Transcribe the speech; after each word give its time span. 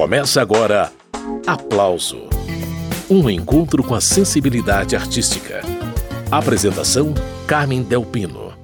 Começa 0.00 0.40
agora 0.40 0.90
Aplauso 1.46 2.22
um 3.10 3.28
encontro 3.28 3.84
com 3.84 3.94
a 3.94 4.00
sensibilidade 4.00 4.96
artística. 4.96 5.60
Apresentação: 6.30 7.12
Carmen 7.46 7.82
Delpino. 7.82 8.54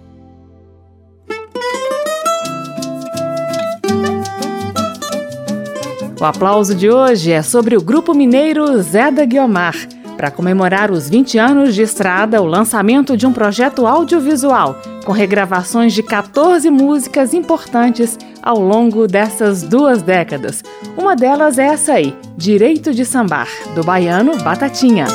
O 6.19 6.25
aplauso 6.25 6.75
de 6.75 6.89
hoje 6.89 7.33
é 7.33 7.43
sobre 7.43 7.77
o 7.77 7.83
grupo 7.83 8.15
mineiro 8.15 8.81
Zé 8.81 9.11
da 9.11 9.27
Guiomar. 9.27 9.75
Para 10.17 10.31
comemorar 10.31 10.91
os 10.91 11.07
20 11.07 11.37
anos 11.37 11.75
de 11.75 11.83
estrada, 11.83 12.41
o 12.41 12.47
lançamento 12.47 13.15
de 13.15 13.27
um 13.27 13.33
projeto 13.35 13.87
audiovisual 13.87 14.81
com 15.05 15.13
regravações 15.13 15.93
de 15.93 16.03
14 16.03 16.71
músicas 16.71 17.35
importantes 17.35 18.17
ao 18.47 18.61
longo 18.61 19.09
dessas 19.09 19.65
duas 19.65 20.03
décadas. 20.03 20.63
Uma 20.97 21.17
delas 21.17 21.59
é 21.59 21.67
essa 21.67 21.95
aí, 21.95 22.17
Direito 22.37 22.95
de 22.95 23.05
Sambar, 23.05 23.49
do 23.75 23.83
baiano 23.83 24.37
Batatinha. 24.39 25.09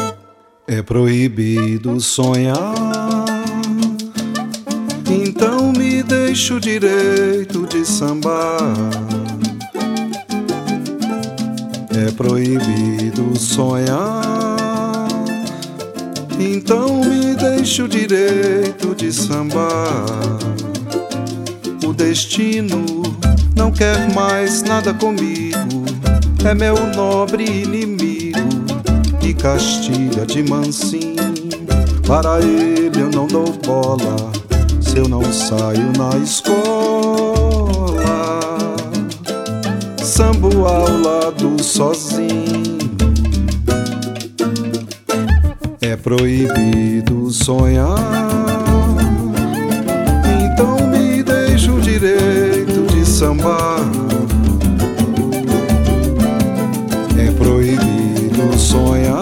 É 0.67 0.81
proibido 0.81 1.97
sonhar, 2.01 2.75
então 5.09 5.71
me 5.71 6.03
deixa 6.03 6.55
o 6.55 6.59
direito 6.59 7.65
de 7.67 7.85
sambar. 7.85 8.73
É 11.89 12.11
proibido 12.11 13.37
sonhar, 13.37 15.07
então 16.37 17.01
me 17.01 17.33
deixa 17.35 17.85
o 17.85 17.87
direito 17.87 18.93
de 18.93 19.11
sambar. 19.11 20.41
Destino 21.93 22.85
não 23.55 23.71
quer 23.71 24.13
mais 24.13 24.63
nada 24.63 24.93
comigo, 24.93 25.85
é 26.43 26.53
meu 26.53 26.75
nobre 26.95 27.43
inimigo 27.43 28.39
que 29.19 29.33
castiga 29.33 30.25
de 30.25 30.43
mansinho. 30.43 31.15
Para 32.07 32.39
ele 32.39 32.99
eu 32.99 33.09
não 33.09 33.27
dou 33.27 33.51
bola 33.65 34.31
se 34.81 34.97
eu 34.97 35.07
não 35.07 35.23
saio 35.31 35.91
na 35.97 36.17
escola. 36.17 36.61
Sambo 40.03 40.65
ao 40.65 40.85
lado 40.99 41.63
sozinho. 41.63 42.79
É 45.79 45.95
proibido 45.95 47.31
sonhar. 47.31 48.60
Sambar. 53.21 53.81
É 57.15 57.29
proibido 57.33 58.57
sonhar. 58.57 59.21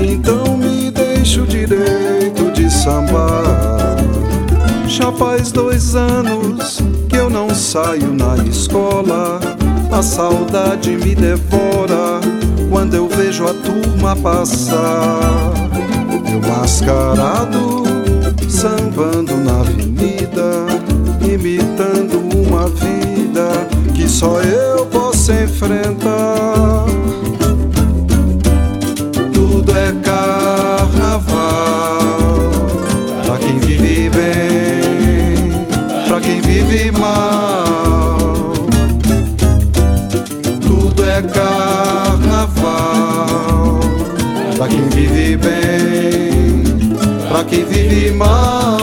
Então 0.00 0.56
me 0.56 0.90
deixa 0.90 1.42
o 1.42 1.46
direito 1.46 2.50
de 2.52 2.70
sambar. 2.70 3.98
Já 4.88 5.12
faz 5.12 5.52
dois 5.52 5.94
anos 5.94 6.78
que 7.10 7.16
eu 7.16 7.28
não 7.28 7.50
saio 7.50 8.10
na 8.14 8.36
escola. 8.48 9.38
A 9.92 10.02
saudade 10.02 10.96
me 10.96 11.14
devora 11.14 12.22
quando 12.70 12.94
eu 12.94 13.06
vejo 13.06 13.44
a 13.44 13.52
turma 13.52 14.16
passar. 14.16 15.52
Eu 16.32 16.40
mascarado, 16.48 17.79
enfrentar. 25.60 26.86
Tudo 29.34 29.72
é 29.76 29.92
carnaval 30.02 31.28
pra 33.26 33.36
quem 33.36 33.58
vive 33.58 34.08
bem, 34.08 35.66
pra 36.08 36.18
quem 36.20 36.40
vive 36.40 36.90
mal. 36.92 38.54
Tudo 40.62 41.04
é 41.04 41.20
carnaval 41.20 42.60
pra 44.56 44.66
quem 44.66 44.88
vive 44.88 45.36
bem, 45.36 46.96
pra 47.28 47.44
quem 47.44 47.66
vive 47.66 48.12
mal. 48.12 48.79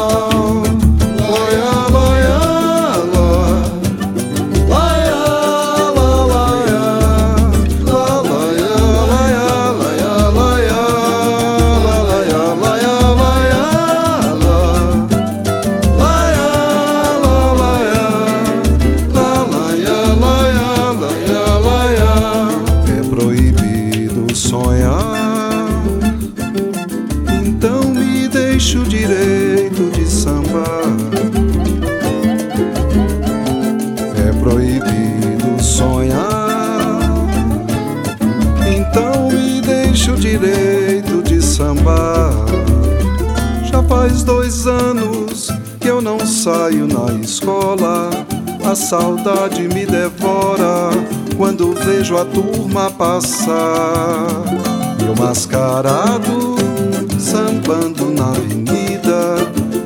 Saudade 48.90 49.68
me 49.68 49.86
devora 49.86 50.92
quando 51.36 51.74
vejo 51.74 52.18
a 52.18 52.24
turma 52.24 52.90
passar. 52.90 54.46
Eu 55.06 55.14
mascarado, 55.22 56.56
sambando 57.20 58.10
na 58.12 58.30
avenida, 58.30 59.36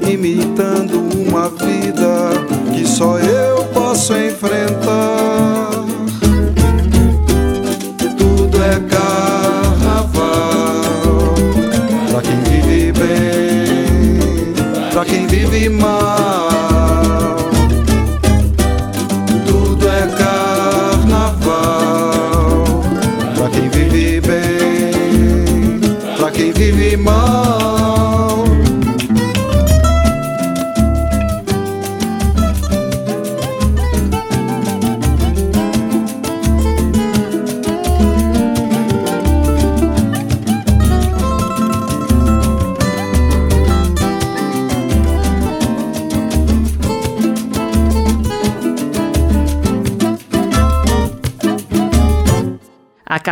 imitando 0.08 1.00
uma 1.28 1.50
vida 1.50 2.30
que 2.76 2.88
só 2.88 3.18
eu 3.18 3.64
posso 3.74 4.16
enfrentar. 4.16 5.21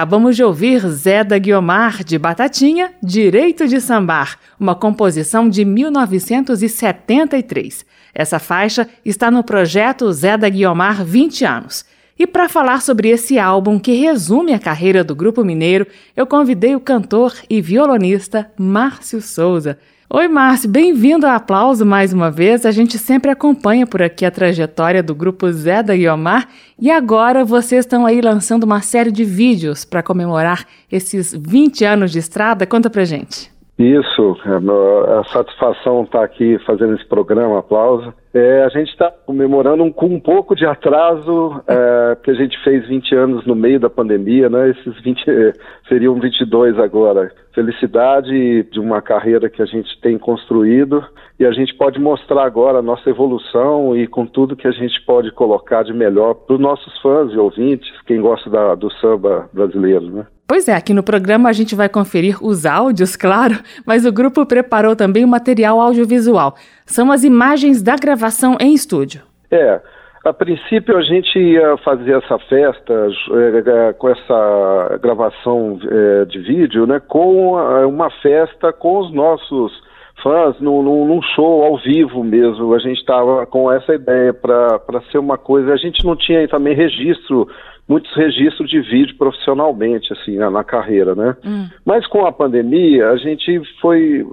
Acabamos 0.10 0.36
de 0.36 0.44
ouvir 0.44 0.80
Zé 0.90 1.24
da 1.24 1.38
Guiomar, 1.38 2.04
de 2.04 2.18
Batatinha, 2.18 2.92
Direito 3.00 3.68
de 3.68 3.80
Sambar, 3.80 4.40
uma 4.60 4.74
composição 4.74 5.48
de 5.48 5.64
1973. 5.64 7.86
Essa 8.12 8.40
faixa 8.40 8.90
está 9.06 9.30
no 9.30 9.44
projeto 9.44 10.12
Zé 10.12 10.36
da 10.36 10.50
Guiomar 10.50 11.06
20 11.06 11.46
anos. 11.46 11.86
E 12.18 12.26
para 12.26 12.50
falar 12.50 12.82
sobre 12.82 13.10
esse 13.10 13.38
álbum 13.38 13.78
que 13.78 13.94
resume 13.94 14.52
a 14.52 14.58
carreira 14.58 15.04
do 15.04 15.14
grupo 15.14 15.44
mineiro, 15.44 15.86
eu 16.18 16.26
convidei 16.26 16.76
o 16.76 16.80
cantor 16.80 17.36
e 17.48 17.62
violonista 17.62 18.52
Márcio 18.58 19.22
Souza. 19.22 19.78
Oi, 20.12 20.28
Márcio, 20.28 20.68
bem-vindo 20.68 21.28
ao 21.28 21.34
Aplauso 21.34 21.86
mais 21.86 22.12
uma 22.12 22.32
vez. 22.32 22.66
A 22.66 22.72
gente 22.72 22.98
sempre 22.98 23.30
acompanha 23.30 23.86
por 23.86 24.02
aqui 24.02 24.26
a 24.26 24.32
trajetória 24.32 25.04
do 25.04 25.14
grupo 25.14 25.52
Zé 25.52 25.84
da 25.84 25.96
Guiomar 25.96 26.50
e 26.80 26.90
agora 26.90 27.46
vocês 27.46 27.86
estão 27.86 28.08
aí 28.08 28.20
lançando 28.20 28.64
uma 28.64 28.82
série 28.82 29.12
de 29.12 29.24
vídeos 29.24 29.86
para 29.86 30.02
comemorar 30.02 30.66
esses 30.92 31.32
20 31.32 31.86
anos 31.86 32.12
de 32.12 32.18
estrada. 32.18 32.66
Conta 32.66 32.90
pra 32.90 33.06
gente. 33.06 33.52
Isso, 33.80 34.36
é, 34.46 35.20
a 35.20 35.24
satisfação 35.24 36.04
estar 36.04 36.20
tá 36.20 36.26
aqui 36.26 36.60
fazendo 36.66 36.96
esse 36.96 37.06
programa, 37.06 37.60
aplauso. 37.60 38.14
É, 38.34 38.64
a 38.64 38.68
gente 38.68 38.90
está 38.90 39.10
comemorando 39.10 39.82
um, 39.86 39.90
com 39.90 40.08
um 40.08 40.20
pouco 40.20 40.54
de 40.54 40.66
atraso, 40.66 41.64
é, 41.66 42.16
porque 42.16 42.32
a 42.32 42.34
gente 42.34 42.62
fez 42.62 42.86
20 42.90 43.16
anos 43.16 43.46
no 43.46 43.56
meio 43.56 43.80
da 43.80 43.90
pandemia, 43.90 44.50
né? 44.50 44.72
Esses 44.72 45.02
20 45.02 45.24
seriam 45.88 46.20
22 46.20 46.78
agora. 46.78 47.32
Felicidade 47.56 48.64
de 48.64 48.82
uma 48.82 49.02
carreira 49.02 49.50
que 49.50 49.62
a 49.62 49.66
gente 49.66 49.90
tem 50.02 50.18
construído 50.18 51.02
e 51.40 51.46
a 51.46 51.52
gente 51.54 51.74
pode 51.74 52.02
mostrar 52.02 52.44
agora 52.44 52.80
a 52.80 52.84
nossa 52.84 53.10
evolução 53.10 53.96
e 53.96 54.06
com 54.08 54.26
tudo 54.26 54.58
que 54.58 54.68
a 54.68 54.72
gente 54.72 55.02
pode 55.06 55.32
colocar 55.32 55.84
de 55.84 55.94
melhor 55.94 56.34
para 56.34 56.56
os 56.56 56.60
nossos 56.60 57.00
fãs 57.02 57.32
e 57.32 57.38
ouvintes, 57.38 57.90
quem 58.06 58.20
gosta 58.20 58.50
da, 58.50 58.76
do 58.76 58.92
samba 58.96 59.50
brasileiro, 59.54 60.06
né? 60.12 60.28
Pois 60.50 60.68
é, 60.68 60.74
aqui 60.74 60.96
no 60.96 61.04
programa 61.04 61.48
a 61.48 61.54
gente 61.54 61.76
vai 61.76 61.88
conferir 61.88 62.44
os 62.44 62.66
áudios, 62.66 63.16
claro, 63.16 63.54
mas 63.86 64.04
o 64.04 64.12
grupo 64.12 64.44
preparou 64.48 64.96
também 64.96 65.24
o 65.24 65.28
material 65.28 65.80
audiovisual. 65.80 66.56
São 66.88 67.12
as 67.12 67.24
imagens 67.24 67.84
da 67.84 67.96
gravação 67.96 68.58
em 68.60 68.74
estúdio. 68.74 69.22
É, 69.52 69.80
a 70.26 70.34
princípio 70.34 70.98
a 70.98 71.04
gente 71.04 71.38
ia 71.38 71.78
fazer 71.78 72.18
essa 72.18 72.40
festa 72.40 72.94
é, 73.68 73.94
com 73.94 74.10
essa 74.10 75.00
gravação 75.00 75.80
é, 75.84 76.26
de 76.26 76.40
vídeo, 76.40 76.88
né, 76.88 77.00
com 77.00 77.54
uma 77.86 78.10
festa 78.10 78.74
com 78.74 79.02
os 79.02 79.14
nossos 79.14 79.72
fãs, 80.24 80.60
num, 80.60 80.82
num 80.82 81.22
show 81.36 81.64
ao 81.64 81.78
vivo 81.78 82.24
mesmo. 82.24 82.74
A 82.74 82.80
gente 82.80 82.98
estava 82.98 83.46
com 83.46 83.72
essa 83.72 83.94
ideia 83.94 84.34
para 84.34 85.02
ser 85.12 85.20
uma 85.20 85.38
coisa. 85.38 85.74
A 85.74 85.78
gente 85.78 86.04
não 86.04 86.16
tinha 86.16 86.48
também 86.48 86.74
registro 86.74 87.48
muitos 87.90 88.14
registros 88.16 88.70
de 88.70 88.80
vídeo 88.82 89.18
profissionalmente, 89.18 90.14
assim, 90.14 90.38
na, 90.38 90.52
na 90.52 90.64
carreira, 90.64 91.16
né? 91.16 91.36
Hum. 91.44 91.68
Mas 91.84 92.06
com 92.06 92.24
a 92.24 92.32
pandemia, 92.32 93.10
a 93.10 93.18
gente 93.18 93.60
foi 93.82 94.24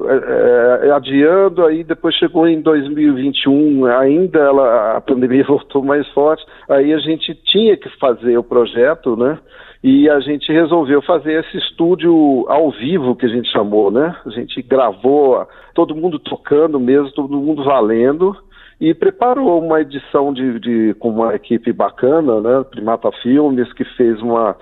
é, 0.85 0.91
adiando, 0.91 1.64
aí 1.64 1.82
depois 1.82 2.14
chegou 2.17 2.47
em 2.47 2.61
2021, 2.61 3.87
ainda 3.87 4.38
ela, 4.38 4.99
a 4.99 5.00
pandemia 5.00 5.43
voltou 5.49 5.82
mais 5.82 6.06
forte, 6.08 6.44
aí 6.69 6.93
a 6.93 6.99
gente 6.99 7.35
tinha 7.47 7.79
que 7.79 7.88
fazer 7.99 8.37
o 8.37 8.44
projeto, 8.44 9.17
né? 9.17 9.38
E 9.82 10.09
a 10.11 10.20
gente 10.20 10.52
resolveu 10.52 11.00
fazer 11.00 11.41
esse 11.41 11.56
estúdio 11.59 12.44
ao 12.49 12.70
vivo 12.73 13.14
que 13.14 13.25
a 13.25 13.29
gente 13.29 13.50
chamou, 13.50 13.91
né? 13.91 14.17
A 14.26 14.31
gente 14.31 14.61
gravou 14.61 15.47
todo 15.75 15.94
mundo 15.94 16.19
tocando 16.19 16.79
mesmo, 16.81 17.12
todo 17.12 17.37
mundo 17.37 17.62
valendo, 17.62 18.37
e 18.81 18.93
preparou 18.94 19.62
uma 19.62 19.81
edição 19.81 20.32
de, 20.32 20.61
de, 20.61 20.94
com 20.94 21.11
uma 21.11 21.34
equipe 21.34 21.73
bacana, 21.73 22.40
né, 22.40 22.64
Primata 22.70 23.11
Filmes, 23.23 23.73
que 23.73 23.84
fez 23.96 24.20
uma, 24.20 24.56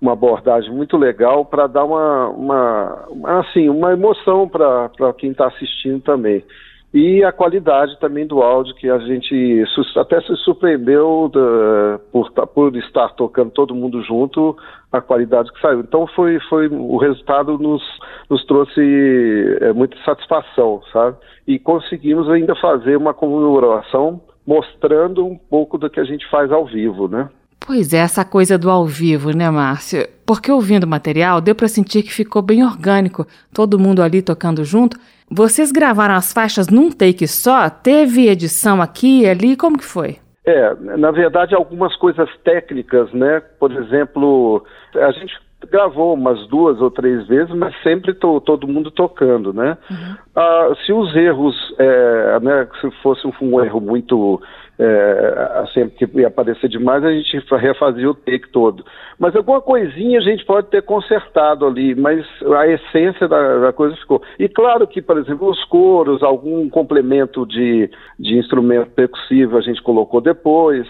uma 0.00 0.12
abordagem 0.12 0.72
muito 0.72 0.96
legal 0.96 1.44
para 1.44 1.66
dar 1.66 1.84
uma, 1.84 2.28
uma, 2.30 3.38
assim, 3.40 3.68
uma 3.68 3.92
emoção 3.92 4.48
para 4.48 4.90
quem 5.16 5.30
está 5.30 5.46
assistindo 5.46 6.00
também. 6.00 6.44
E 6.92 7.22
a 7.22 7.30
qualidade 7.30 7.98
também 8.00 8.26
do 8.26 8.42
áudio, 8.42 8.74
que 8.74 8.90
a 8.90 8.98
gente 8.98 9.64
até 9.96 10.20
se 10.22 10.34
surpreendeu 10.36 11.30
da, 11.32 12.00
por, 12.10 12.32
por 12.48 12.76
estar 12.76 13.10
tocando 13.10 13.52
todo 13.52 13.76
mundo 13.76 14.02
junto, 14.02 14.56
a 14.90 15.00
qualidade 15.00 15.52
que 15.52 15.60
saiu. 15.60 15.80
Então 15.80 16.04
foi, 16.08 16.40
foi 16.48 16.66
o 16.66 16.96
resultado 16.96 17.56
nos, 17.58 17.82
nos 18.28 18.44
trouxe 18.44 19.58
é, 19.60 19.72
muita 19.72 19.96
satisfação, 20.04 20.82
sabe? 20.92 21.16
E 21.46 21.60
conseguimos 21.60 22.28
ainda 22.28 22.56
fazer 22.56 22.96
uma 22.96 23.14
comemoração 23.14 24.20
mostrando 24.44 25.24
um 25.24 25.38
pouco 25.38 25.78
do 25.78 25.88
que 25.88 26.00
a 26.00 26.04
gente 26.04 26.28
faz 26.28 26.50
ao 26.50 26.66
vivo, 26.66 27.06
né? 27.06 27.28
Pois 27.72 27.94
é, 27.94 27.98
essa 27.98 28.24
coisa 28.24 28.58
do 28.58 28.68
ao 28.68 28.84
vivo, 28.84 29.30
né, 29.30 29.48
Márcio? 29.48 30.04
Porque 30.26 30.50
ouvindo 30.50 30.82
o 30.82 30.88
material, 30.88 31.40
deu 31.40 31.54
para 31.54 31.68
sentir 31.68 32.02
que 32.02 32.12
ficou 32.12 32.42
bem 32.42 32.64
orgânico, 32.64 33.24
todo 33.54 33.78
mundo 33.78 34.02
ali 34.02 34.20
tocando 34.20 34.64
junto. 34.64 34.98
Vocês 35.30 35.70
gravaram 35.70 36.16
as 36.16 36.32
faixas 36.32 36.68
num 36.68 36.90
take 36.90 37.28
só? 37.28 37.70
Teve 37.70 38.28
edição 38.28 38.82
aqui 38.82 39.20
e 39.20 39.28
ali? 39.28 39.56
Como 39.56 39.78
que 39.78 39.84
foi? 39.84 40.16
É, 40.44 40.74
na 40.98 41.12
verdade, 41.12 41.54
algumas 41.54 41.94
coisas 41.94 42.28
técnicas, 42.42 43.12
né? 43.12 43.40
Por 43.60 43.70
exemplo, 43.70 44.64
a 44.96 45.12
gente 45.12 45.32
gravou 45.70 46.14
umas 46.14 46.44
duas 46.48 46.80
ou 46.80 46.90
três 46.90 47.24
vezes, 47.28 47.54
mas 47.54 47.72
sempre 47.84 48.14
tô, 48.14 48.40
todo 48.40 48.66
mundo 48.66 48.90
tocando, 48.90 49.52
né? 49.52 49.78
Uhum. 49.88 50.16
Ah, 50.34 50.72
se 50.84 50.92
os 50.92 51.14
erros, 51.14 51.54
é, 51.78 52.40
né, 52.40 52.66
se 52.80 52.90
fosse 53.02 53.24
um, 53.28 53.32
um 53.40 53.62
erro 53.62 53.80
muito 53.80 54.42
é, 54.82 55.64
sempre 55.74 56.06
que 56.06 56.20
ia 56.20 56.28
aparecer 56.28 56.66
demais, 56.66 57.04
a 57.04 57.12
gente 57.12 57.38
refazia 57.50 58.10
o 58.10 58.14
take 58.14 58.48
todo. 58.50 58.82
Mas 59.18 59.36
alguma 59.36 59.60
coisinha 59.60 60.18
a 60.18 60.22
gente 60.22 60.42
pode 60.46 60.68
ter 60.68 60.82
consertado 60.82 61.66
ali, 61.66 61.94
mas 61.94 62.26
a 62.56 62.66
essência 62.66 63.28
da, 63.28 63.58
da 63.58 63.72
coisa 63.74 63.94
ficou. 63.96 64.22
E 64.38 64.48
claro 64.48 64.86
que, 64.86 65.02
por 65.02 65.18
exemplo, 65.18 65.50
os 65.50 65.62
coros, 65.66 66.22
algum 66.22 66.66
complemento 66.70 67.44
de, 67.44 67.90
de 68.18 68.38
instrumento 68.38 68.90
percussivo 68.92 69.58
a 69.58 69.60
gente 69.60 69.82
colocou 69.82 70.20
depois. 70.22 70.86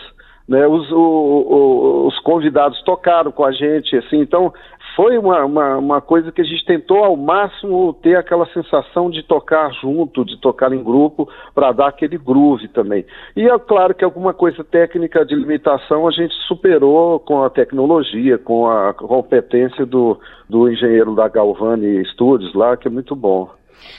Né, 0.48 0.66
os, 0.66 0.90
o, 0.90 0.96
o, 0.96 2.06
os 2.08 2.18
convidados 2.20 2.82
tocaram 2.82 3.30
com 3.30 3.44
a 3.44 3.52
gente, 3.52 3.96
assim, 3.96 4.18
então 4.18 4.52
foi 5.00 5.16
uma, 5.16 5.46
uma, 5.46 5.78
uma, 5.78 6.00
coisa 6.02 6.30
que 6.30 6.42
a 6.42 6.44
gente 6.44 6.62
tentou 6.66 7.02
ao 7.02 7.16
máximo 7.16 7.94
ter 8.02 8.16
aquela 8.16 8.44
sensação 8.52 9.10
de 9.10 9.22
tocar 9.22 9.72
junto, 9.80 10.26
de 10.26 10.38
tocar 10.38 10.74
em 10.74 10.84
grupo, 10.84 11.26
para 11.54 11.72
dar 11.72 11.88
aquele 11.88 12.18
groove 12.18 12.68
também. 12.68 13.06
E 13.34 13.48
é 13.48 13.58
claro 13.58 13.94
que 13.94 14.04
alguma 14.04 14.34
coisa 14.34 14.62
técnica 14.62 15.24
de 15.24 15.34
limitação 15.34 16.06
a 16.06 16.10
gente 16.10 16.34
superou 16.46 17.18
com 17.18 17.42
a 17.42 17.48
tecnologia, 17.48 18.36
com 18.36 18.68
a 18.68 18.92
competência 18.92 19.86
do, 19.86 20.20
do 20.46 20.70
engenheiro 20.70 21.14
da 21.14 21.28
Galvani 21.28 22.04
Studios 22.04 22.52
lá, 22.52 22.76
que 22.76 22.86
é 22.86 22.90
muito 22.90 23.16
bom. 23.16 23.48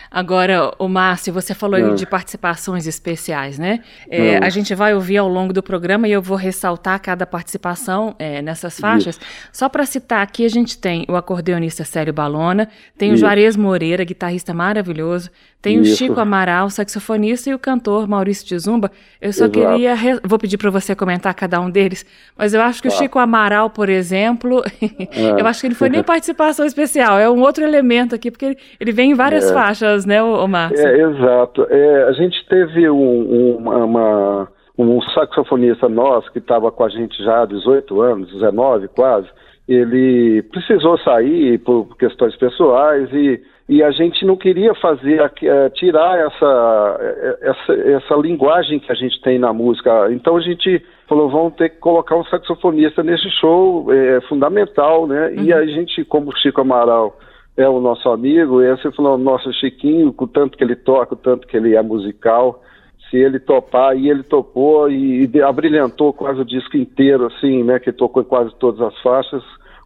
Agora, 0.10 0.74
o 0.78 0.88
Márcio, 0.88 1.34
você 1.34 1.54
falou 1.54 1.96
de 1.96 2.06
participações 2.06 2.86
especiais, 2.88 3.58
né? 3.58 3.80
É, 4.10 4.38
a 4.38 4.50
gente 4.50 4.74
vai 4.76 4.94
ouvir 4.94 5.18
ao 5.18 5.28
longo 5.28 5.54
do 5.54 5.64
programa 5.64 6.08
e 6.08 6.12
eu 6.12 6.22
vou 6.22 6.38
ressaltar 6.38 7.00
cada 7.02 7.26
participação 7.26 8.16
é, 8.20 8.42
nessas 8.42 8.80
faixas. 8.80 9.16
Isso. 9.16 9.26
Só 9.52 9.70
para 9.70 9.86
citar 9.86 10.22
aqui, 10.22 10.46
a 10.46 10.50
gente 10.50 10.78
tem 10.78 11.06
o 11.08 11.16
acordeonista 11.16 11.84
Célio 11.84 12.14
Balona, 12.14 12.68
tem 12.98 13.10
Isso. 13.10 13.16
o 13.16 13.20
Juarez 13.20 13.56
Moreira, 13.56 14.04
guitarrista 14.04 14.54
maravilhoso, 14.54 15.30
tem 15.62 15.80
Isso. 15.80 15.94
o 15.94 15.96
Chico 15.96 16.20
Amaral, 16.20 16.70
saxofonista, 16.72 17.50
e 17.50 17.54
o 17.54 17.60
cantor 17.60 18.08
Maurício 18.08 18.48
Tizumba. 18.48 18.90
Eu 19.22 19.32
só 19.32 19.46
Exato. 19.46 19.60
queria. 19.60 19.94
Re... 19.94 20.20
Vou 20.24 20.40
pedir 20.40 20.58
para 20.58 20.72
você 20.72 20.96
comentar 20.96 21.34
cada 21.36 21.62
um 21.62 21.70
deles, 21.70 22.04
mas 22.36 22.54
eu 22.54 22.62
acho 22.62 22.82
que 22.82 22.88
o 22.88 22.92
Chico 22.92 23.20
Amaral, 23.20 23.70
por 23.70 23.88
exemplo, 23.88 24.64
é. 24.82 25.40
eu 25.40 25.46
acho 25.46 25.62
que 25.62 25.68
ele 25.68 25.76
foi 25.76 25.90
nem 25.90 26.02
participação 26.02 26.66
especial, 26.66 27.20
é 27.20 27.30
um 27.30 27.42
outro 27.42 27.64
elemento 27.64 28.16
aqui, 28.16 28.32
porque 28.32 28.46
ele, 28.46 28.58
ele 28.80 28.92
vem 28.92 29.12
em 29.12 29.14
várias 29.14 29.52
é. 29.52 29.54
faixas, 29.54 30.04
né, 30.06 30.22
o, 30.24 30.48
Márcio? 30.48 30.86
É, 30.86 31.02
exato. 31.02 31.68
É, 31.70 32.04
a 32.06 32.12
gente 32.14 32.44
teve 32.50 32.90
um, 32.90 32.96
um, 32.96 33.86
uma, 33.86 34.48
um 34.78 35.00
saxofonista 35.14 35.88
nosso 35.88 36.32
que 36.32 36.40
estava 36.40 36.72
com 36.72 36.84
a 36.84 36.90
gente 36.90 37.24
já 37.24 37.44
há 37.44 37.46
18 37.46 38.02
anos, 38.02 38.34
19 38.34 38.88
quase. 38.88 39.28
Ele 39.68 40.42
precisou 40.52 40.98
sair 41.00 41.60
por 41.60 41.96
questões 41.98 42.36
pessoais 42.36 43.08
e 43.14 43.40
e 43.72 43.82
a 43.82 43.90
gente 43.90 44.26
não 44.26 44.36
queria 44.36 44.76
fazer, 44.76 45.24
uh, 45.24 45.70
tirar 45.76 46.20
essa, 46.20 46.98
eh, 47.00 47.38
essa, 47.42 47.74
essa 47.74 48.16
linguagem 48.16 48.82
que 48.82 48.92
a 48.92 48.96
gente 48.96 49.22
tem 49.22 49.40
na 49.40 49.54
música. 49.54 50.12
Então 50.12 50.36
a 50.36 50.42
gente 50.42 50.86
falou, 51.08 51.30
vamos 51.30 51.54
ter 51.54 51.70
que 51.70 51.78
colocar 51.78 52.18
um 52.18 52.26
saxofonista 52.26 53.02
nesse 53.02 53.30
show, 53.40 53.90
é, 53.94 54.20
fundamental, 54.28 55.08
né? 55.08 55.28
Uhum. 55.28 55.44
E 55.46 55.54
a 55.54 55.66
gente, 55.66 56.04
como 56.04 56.32
o 56.32 56.36
Chico 56.36 56.60
Amaral 56.60 57.18
é 57.56 57.66
o 57.66 57.80
nosso 57.80 58.10
amigo, 58.10 58.62
e 58.62 58.70
você 58.76 58.92
falou, 58.92 59.18
nossa, 59.18 59.50
Chiquinho, 59.54 60.12
com 60.12 60.26
o 60.26 60.28
tanto 60.28 60.58
que 60.58 60.64
ele 60.66 60.76
toca, 60.76 61.14
o 61.14 61.18
tanto 61.18 61.48
que 61.48 61.56
ele 61.56 61.74
é 61.74 61.82
musical, 61.82 62.62
se 63.10 63.16
ele 63.16 63.40
topar, 63.40 63.98
e 63.98 64.10
ele 64.10 64.24
topou 64.24 64.92
e, 64.92 65.32
e 65.34 65.42
abrilhantou 65.42 66.12
quase 66.12 66.42
o 66.42 66.46
disco 66.46 66.76
inteiro, 66.76 67.28
assim, 67.28 67.64
né? 67.64 67.80
Que 67.80 67.94
tocou 67.94 68.22
em 68.22 68.26
quase 68.26 68.54
todas 68.60 68.82
as 68.82 69.02
faixas 69.02 69.42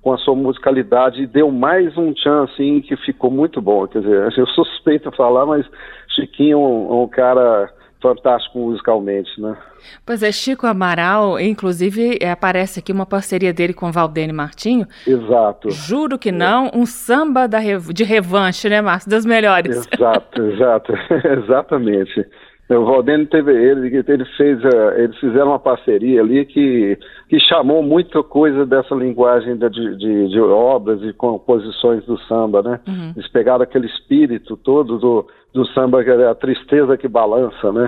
com 0.05 0.13
a 0.13 0.19
sua 0.19 0.35
musicalidade 0.35 1.23
e 1.23 1.25
deu 1.25 1.49
mais 1.49 1.97
um 1.97 2.13
tchan 2.13 2.43
assim 2.43 2.79
que 2.79 2.95
ficou 2.95 3.31
muito 3.31 3.59
bom. 3.59 3.87
Quer 3.87 4.01
dizer, 4.01 4.33
eu 4.37 4.45
suspeito 4.45 5.11
falar, 5.11 5.47
mas 5.47 5.65
Chiquinho 6.09 6.59
é 6.59 6.61
um, 6.61 7.01
um 7.01 7.07
cara 7.07 7.73
fantástico 7.99 8.59
musicalmente, 8.59 9.41
né? 9.41 9.57
Pois 10.05 10.21
é, 10.21 10.31
Chico 10.31 10.67
Amaral, 10.67 11.39
inclusive, 11.39 12.19
é, 12.21 12.29
aparece 12.29 12.79
aqui 12.79 12.91
uma 12.91 13.07
parceria 13.07 13.51
dele 13.51 13.73
com 13.73 13.91
Valdene 13.91 14.31
Martinho. 14.31 14.85
Exato. 15.07 15.71
Juro 15.71 16.19
que 16.19 16.31
não, 16.31 16.69
um 16.71 16.85
samba 16.85 17.47
da, 17.47 17.57
de 17.59 18.03
revanche, 18.03 18.69
né, 18.69 18.81
Márcio? 18.81 19.09
Das 19.09 19.25
melhores. 19.25 19.89
Exato, 19.91 20.43
exato, 20.43 20.93
exatamente. 21.43 22.27
O 22.67 22.83
Valdene 22.83 23.27
teve 23.27 23.51
ele, 23.51 23.95
ele 23.95 24.25
fez, 24.37 24.59
eh, 24.63 25.03
eles 25.03 25.15
fizeram 25.19 25.49
uma 25.49 25.59
parceria 25.59 26.21
ali 26.21 26.45
que, 26.45 26.97
que 27.29 27.39
chamou 27.39 27.83
muita 27.83 28.23
coisa 28.23 28.65
dessa 28.65 28.95
linguagem 28.95 29.55
de, 29.55 29.69
de, 29.69 30.29
de 30.29 30.39
obras 30.39 30.99
e 31.03 31.13
composições 31.13 32.03
do 32.05 32.17
samba, 32.21 32.63
né? 32.63 32.79
Uhum. 32.87 33.13
Eles 33.15 33.29
pegaram 33.29 33.61
aquele 33.61 33.85
espírito 33.85 34.57
todo 34.57 34.97
do, 34.97 35.27
do 35.53 35.65
samba, 35.67 36.03
que 36.03 36.09
é 36.09 36.27
a 36.27 36.33
tristeza 36.33 36.97
que 36.97 37.07
balança, 37.07 37.71
né? 37.71 37.87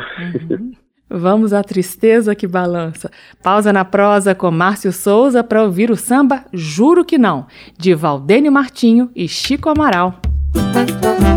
Uhum. 0.49 0.71
Vamos 1.09 1.53
à 1.53 1.63
tristeza 1.63 2.35
que 2.35 2.45
balança. 2.45 3.09
Pausa 3.41 3.73
na 3.73 3.85
prosa 3.85 4.35
com 4.35 4.51
Márcio 4.51 4.91
Souza 4.91 5.43
para 5.43 5.63
ouvir 5.63 5.89
o 5.89 5.95
samba 5.95 6.43
Juro 6.53 7.03
que 7.03 7.17
Não, 7.17 7.47
de 7.79 7.95
Valdênio 7.95 8.51
Martinho 8.51 9.09
e 9.15 9.27
Chico 9.27 9.69
Amaral. 9.69 10.19
Música 10.55 11.36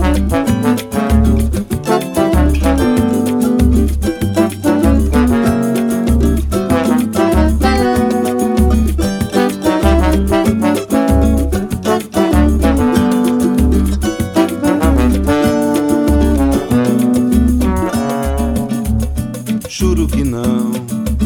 que 20.11 20.25
não, 20.25 20.73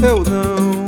eu 0.02 0.22
não. 0.24 0.84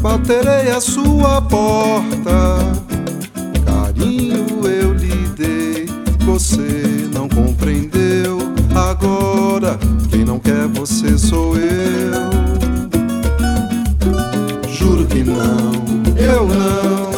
Baterei 0.00 0.70
a 0.70 0.80
sua 0.80 1.42
porta, 1.42 2.58
carinho 3.64 4.66
eu 4.66 4.94
lhe 4.94 5.28
dei, 5.36 5.86
você 6.20 7.08
não 7.12 7.28
compreendeu. 7.28 8.38
Agora, 8.74 9.78
quem 10.10 10.24
não 10.24 10.38
quer 10.38 10.66
você 10.68 11.18
sou 11.18 11.56
eu. 11.56 12.30
Juro 14.68 15.06
que 15.06 15.22
não, 15.22 15.72
eu 16.16 16.46
não. 16.48 17.10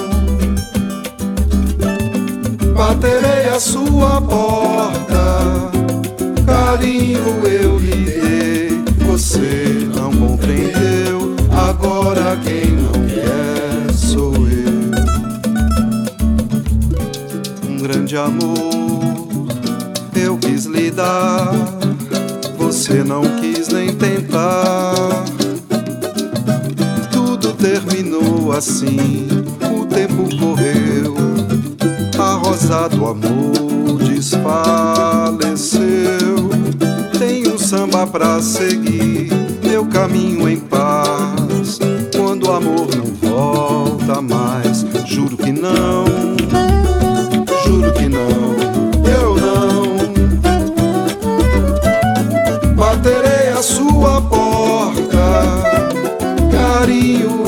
Baterei 2.75 3.49
a 3.55 3.61
sua 3.61 4.21
porta. 4.21 5.82
Carinho 6.47 7.47
eu 7.47 7.79
lhe 7.79 8.05
dei, 8.05 8.83
você 9.07 9.89
não 9.95 10.11
compreendeu. 10.13 11.37
Agora 11.51 12.37
quem 12.43 12.73
não 12.73 13.07
quer 13.07 13.93
sou 13.93 14.35
eu. 14.35 14.91
Um 17.69 17.77
grande 17.79 18.17
amor 18.17 19.47
eu 20.15 20.39
quis 20.39 20.65
lhe 20.67 20.91
dar, 20.91 21.53
você 22.57 23.05
não 23.05 23.23
quis 23.41 23.69
nem 23.69 23.95
tentar. 23.95 25.25
Tudo 27.11 27.53
terminou 27.55 28.53
assim, 28.53 29.27
o 29.77 29.85
tempo 29.87 30.29
correu, 30.39 31.17
a 32.19 32.35
rosa 32.35 32.89
do 32.89 33.07
amor 33.07 33.99
desfaleceu. 33.99 36.22
Samba 37.73 38.07
pra 38.07 38.43
seguir, 38.43 39.31
meu 39.65 39.87
caminho 39.87 40.47
em 40.47 40.61
paz. 40.61 41.79
Quando 42.15 42.49
o 42.49 42.53
amor 42.53 42.87
não 42.95 43.07
volta 43.31 44.21
mais, 44.21 44.85
juro 45.07 45.39
que 45.39 45.51
não, 45.51 46.05
juro 47.65 47.91
que 47.95 48.11
não, 48.11 48.57
eu 49.09 49.37
não. 49.41 49.97
Baterei 52.75 53.49
a 53.57 53.63
sua 53.63 54.21
porta, 54.21 55.33
carinho 56.51 57.42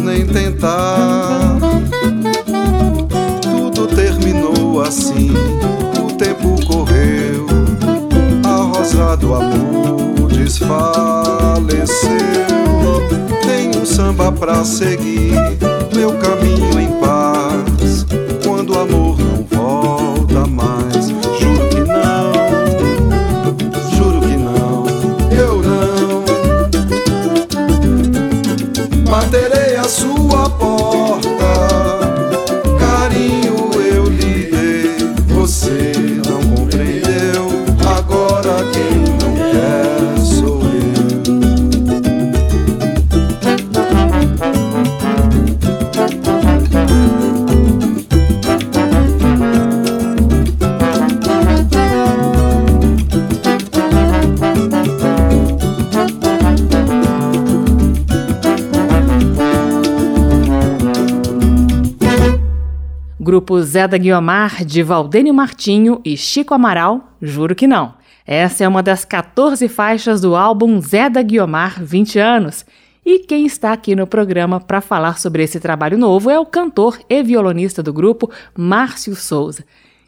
nem 0.00 0.26
tentar. 0.26 1.58
Tudo 3.40 3.86
terminou 3.88 4.82
assim, 4.82 5.30
o 6.02 6.12
tempo 6.16 6.56
correu, 6.66 7.46
a 8.44 8.56
rosa 8.62 9.16
do 9.16 9.34
amor 9.34 10.28
desfaleceu. 10.28 12.10
Tem 13.46 13.70
um 13.80 13.84
samba 13.84 14.32
pra 14.32 14.64
seguir, 14.64 15.34
meu 15.94 16.12
caminho 16.18 16.80
em 16.80 16.88
paz. 17.00 18.06
Quando 18.44 18.74
o 18.74 18.78
amor 18.78 19.31
Grupo 63.32 63.62
Zé 63.62 63.88
da 63.88 63.96
Guiomar, 63.96 64.62
de 64.62 64.82
Valdênio 64.82 65.32
Martinho 65.32 66.02
e 66.04 66.18
Chico 66.18 66.52
Amaral, 66.52 67.14
juro 67.22 67.54
que 67.54 67.66
não. 67.66 67.94
Essa 68.26 68.64
é 68.64 68.68
uma 68.68 68.82
das 68.82 69.06
14 69.06 69.68
faixas 69.68 70.20
do 70.20 70.36
álbum 70.36 70.78
Zé 70.82 71.08
da 71.08 71.22
Guiomar 71.22 71.82
20 71.82 72.18
anos. 72.18 72.66
E 73.02 73.20
quem 73.20 73.46
está 73.46 73.72
aqui 73.72 73.96
no 73.96 74.06
programa 74.06 74.60
para 74.60 74.82
falar 74.82 75.18
sobre 75.18 75.42
esse 75.42 75.58
trabalho 75.58 75.96
novo 75.96 76.28
é 76.28 76.38
o 76.38 76.44
cantor 76.44 76.98
e 77.08 77.22
violonista 77.22 77.82
do 77.82 77.90
grupo, 77.90 78.30
Márcio 78.54 79.16
Souza. 79.16 79.64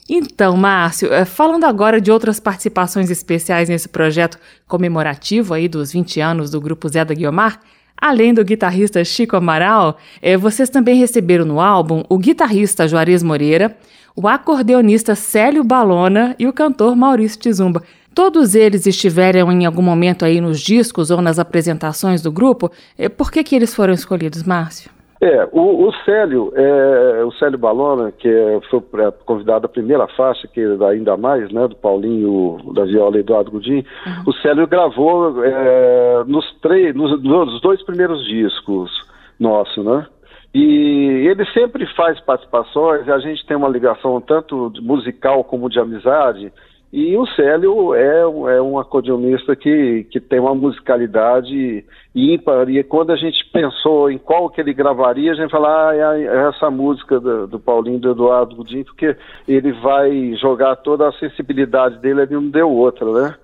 Então, 0.06 0.54
Márcio, 0.54 1.10
eh, 1.10 1.24
falando 1.24 1.64
agora 1.64 2.02
de 2.02 2.10
outras 2.10 2.38
participações 2.38 3.10
especiais 3.10 3.70
nesse 3.70 3.88
projeto 3.88 4.38
comemorativo 4.68 5.54
aí 5.54 5.66
dos 5.66 5.90
20 5.92 6.20
anos 6.20 6.50
do 6.50 6.60
grupo 6.60 6.90
Zé 6.90 7.02
da 7.06 7.14
Guiomar, 7.14 7.58
Além 7.96 8.34
do 8.34 8.44
guitarrista 8.44 9.04
Chico 9.04 9.36
Amaral, 9.36 9.96
eh, 10.20 10.36
vocês 10.36 10.68
também 10.68 10.96
receberam 10.96 11.44
no 11.44 11.60
álbum 11.60 12.02
o 12.08 12.18
guitarrista 12.18 12.86
Juarez 12.86 13.22
Moreira, 13.22 13.76
o 14.14 14.28
acordeonista 14.28 15.14
Célio 15.14 15.64
Balona 15.64 16.36
e 16.38 16.46
o 16.46 16.52
cantor 16.52 16.94
Maurício 16.94 17.40
Tizumba. 17.40 17.82
Todos 18.14 18.54
eles 18.54 18.86
estiveram 18.86 19.50
em 19.50 19.66
algum 19.66 19.82
momento 19.82 20.24
aí 20.24 20.40
nos 20.40 20.60
discos 20.60 21.10
ou 21.10 21.20
nas 21.20 21.38
apresentações 21.38 22.22
do 22.22 22.30
grupo. 22.30 22.70
Eh, 22.96 23.08
Por 23.08 23.32
que, 23.32 23.42
que 23.42 23.56
eles 23.56 23.74
foram 23.74 23.92
escolhidos, 23.92 24.42
Márcio? 24.42 24.93
É, 25.20 25.48
o, 25.52 25.88
o 25.88 25.92
Célio, 26.04 26.52
é, 26.54 27.24
o 27.24 27.32
Célio 27.32 27.58
Balona, 27.58 28.12
que 28.12 28.28
é, 28.28 28.60
foi 28.68 28.82
convidado 29.24 29.66
à 29.66 29.68
primeira 29.68 30.06
faixa, 30.08 30.48
que 30.48 30.60
é 30.60 30.86
ainda 30.86 31.16
mais, 31.16 31.50
né, 31.52 31.68
do 31.68 31.76
Paulinho, 31.76 32.58
da 32.74 32.84
Viola 32.84 33.16
e 33.16 33.20
Eduardo 33.20 33.50
Gudim, 33.50 33.84
o 34.26 34.32
Célio 34.34 34.66
gravou 34.66 35.42
é, 35.44 36.24
nos, 36.26 36.44
três, 36.60 36.94
nos, 36.94 37.22
nos 37.22 37.60
dois 37.60 37.82
primeiros 37.84 38.24
discos 38.26 38.90
nossos, 39.38 39.84
né? 39.84 40.06
E 40.52 41.26
ele 41.28 41.44
sempre 41.46 41.84
faz 41.94 42.20
participações, 42.20 43.06
e 43.06 43.10
a 43.10 43.18
gente 43.18 43.44
tem 43.44 43.56
uma 43.56 43.68
ligação 43.68 44.20
tanto 44.20 44.72
musical 44.80 45.42
como 45.42 45.68
de 45.68 45.80
amizade, 45.80 46.52
e 46.96 47.16
o 47.16 47.26
Célio 47.26 47.92
é, 47.92 48.24
um- 48.24 48.48
é 48.48 48.62
um 48.62 48.78
acordeonista 48.78 49.56
que, 49.56 50.04
que 50.12 50.20
tem 50.20 50.38
uma 50.38 50.54
musicalidade 50.54 51.84
ímpar, 52.14 52.70
e 52.70 52.84
quando 52.84 53.10
a 53.10 53.16
gente 53.16 53.44
pensou 53.52 54.08
em 54.08 54.16
qual 54.16 54.48
que 54.48 54.60
ele 54.60 54.72
gravaria, 54.72 55.32
a 55.32 55.34
gente 55.34 55.50
fala, 55.50 55.90
ah, 55.90 55.96
é, 56.16 56.22
é 56.22 56.48
essa 56.48 56.70
música 56.70 57.18
do, 57.18 57.48
do 57.48 57.58
Paulinho 57.58 57.98
do 57.98 58.12
Eduardo 58.12 58.54
Gudim, 58.54 58.84
porque 58.84 59.16
ele 59.48 59.72
vai 59.72 60.34
jogar 60.40 60.76
toda 60.76 61.08
a 61.08 61.12
sensibilidade 61.14 61.98
dele, 61.98 62.22
ele 62.22 62.34
não 62.34 62.48
deu 62.48 62.70
outra, 62.70 63.10
né? 63.12 63.34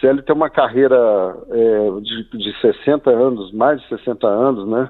Célio 0.00 0.22
tem 0.22 0.36
uma 0.36 0.48
carreira 0.48 0.96
é, 1.50 1.90
de, 2.02 2.38
de 2.38 2.60
60 2.60 3.10
anos, 3.10 3.52
mais 3.52 3.80
de 3.80 3.88
60 3.88 4.28
anos, 4.28 4.68
né? 4.68 4.88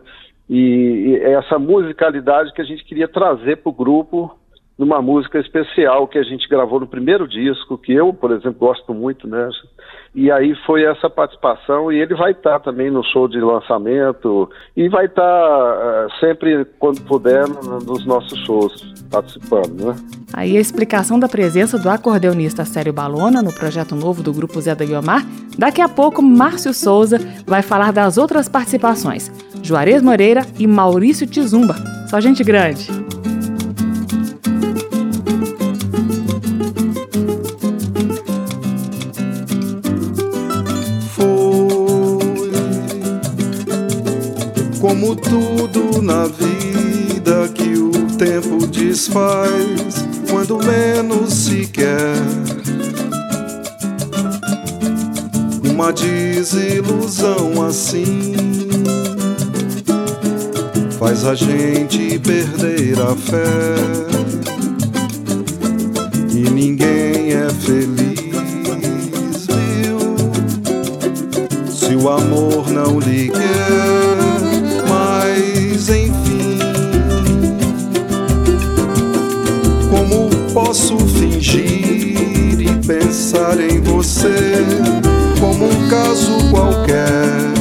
E, 0.50 0.58
e 0.58 1.16
essa 1.32 1.58
musicalidade 1.58 2.52
que 2.52 2.60
a 2.60 2.64
gente 2.64 2.84
queria 2.84 3.08
trazer 3.08 3.56
para 3.56 3.70
o 3.70 3.74
grupo 3.74 4.36
numa 4.84 5.00
música 5.00 5.38
especial 5.38 6.08
que 6.08 6.18
a 6.18 6.24
gente 6.24 6.48
gravou 6.48 6.80
no 6.80 6.88
primeiro 6.88 7.28
disco, 7.28 7.78
que 7.78 7.92
eu, 7.92 8.12
por 8.12 8.32
exemplo, 8.32 8.54
gosto 8.58 8.92
muito, 8.92 9.28
né? 9.28 9.48
E 10.12 10.28
aí 10.30 10.54
foi 10.66 10.82
essa 10.84 11.08
participação 11.08 11.90
e 11.92 12.00
ele 12.00 12.16
vai 12.16 12.32
estar 12.32 12.58
também 12.58 12.90
no 12.90 13.02
show 13.04 13.28
de 13.28 13.38
lançamento 13.40 14.50
e 14.76 14.88
vai 14.88 15.06
estar 15.06 15.22
eh, 15.22 16.06
sempre, 16.18 16.64
quando 16.80 17.00
puder, 17.02 17.46
no- 17.48 17.78
nos 17.78 18.04
nossos 18.04 18.38
shows, 18.44 18.72
participando, 19.10 19.84
né? 19.86 19.94
Aí 20.34 20.56
a 20.56 20.60
explicação 20.60 21.18
da 21.18 21.28
presença 21.28 21.78
do 21.78 21.88
acordeonista 21.88 22.64
Célio 22.64 22.92
Balona 22.92 23.40
no 23.40 23.52
projeto 23.52 23.94
novo 23.94 24.20
do 24.22 24.32
Grupo 24.32 24.60
Zé 24.60 24.74
da 24.74 24.84
Guiomar. 24.84 25.22
Daqui 25.56 25.80
a 25.80 25.88
pouco, 25.88 26.20
Márcio 26.20 26.74
Souza 26.74 27.18
vai 27.46 27.62
falar 27.62 27.92
das 27.92 28.18
outras 28.18 28.48
participações. 28.48 29.30
Juarez 29.62 30.02
Moreira 30.02 30.42
e 30.58 30.66
Maurício 30.66 31.24
Tizumba. 31.26 31.74
Só 32.10 32.20
gente 32.20 32.42
grande. 32.42 33.01
Tudo 45.16 46.00
na 46.02 46.26
vida 46.26 47.48
que 47.54 47.74
o 47.78 47.90
tempo 48.16 48.66
desfaz 48.66 50.06
quando 50.30 50.58
menos 50.58 51.32
se 51.32 51.66
quer. 51.66 52.16
Uma 55.64 55.92
desilusão 55.92 57.62
assim 57.66 58.32
faz 60.98 61.24
a 61.26 61.34
gente 61.34 62.18
perder 62.20 63.00
a 63.00 63.16
fé. 63.16 63.74
E 66.30 66.48
ninguém 66.48 67.32
é 67.32 67.50
feliz, 67.50 69.46
viu? 69.48 69.98
Se 71.68 71.96
o 71.96 72.08
amor 72.08 72.70
não 72.70 73.00
lhe 73.00 73.30
quer, 73.30 74.01
qualquer? 86.82 87.52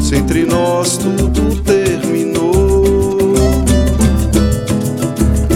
Se 0.00 0.16
entre 0.16 0.44
nós 0.44 0.96
tudo 0.96 1.62
terminou, 1.62 3.34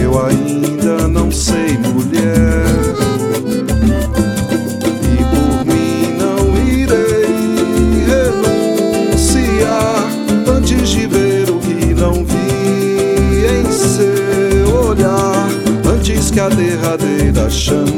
eu 0.01 0.27
ainda 0.27 1.09
não 1.09 1.31
sei, 1.31 1.79
mulher. 1.79 2.67
E 5.05 5.25
por 5.25 5.65
mim 5.65 6.17
não 6.19 6.41
irei 6.67 7.27
renunciar 9.07 10.05
antes 10.55 10.89
de 10.89 11.07
ver 11.07 11.51
o 11.51 11.59
que 11.59 11.95
não 11.95 12.25
vi 12.25 13.47
em 13.47 13.71
seu 13.73 14.89
olhar, 14.89 15.49
antes 15.87 16.31
que 16.31 16.41
a 16.41 16.49
derradeira 16.49 17.49
chama 17.51 17.98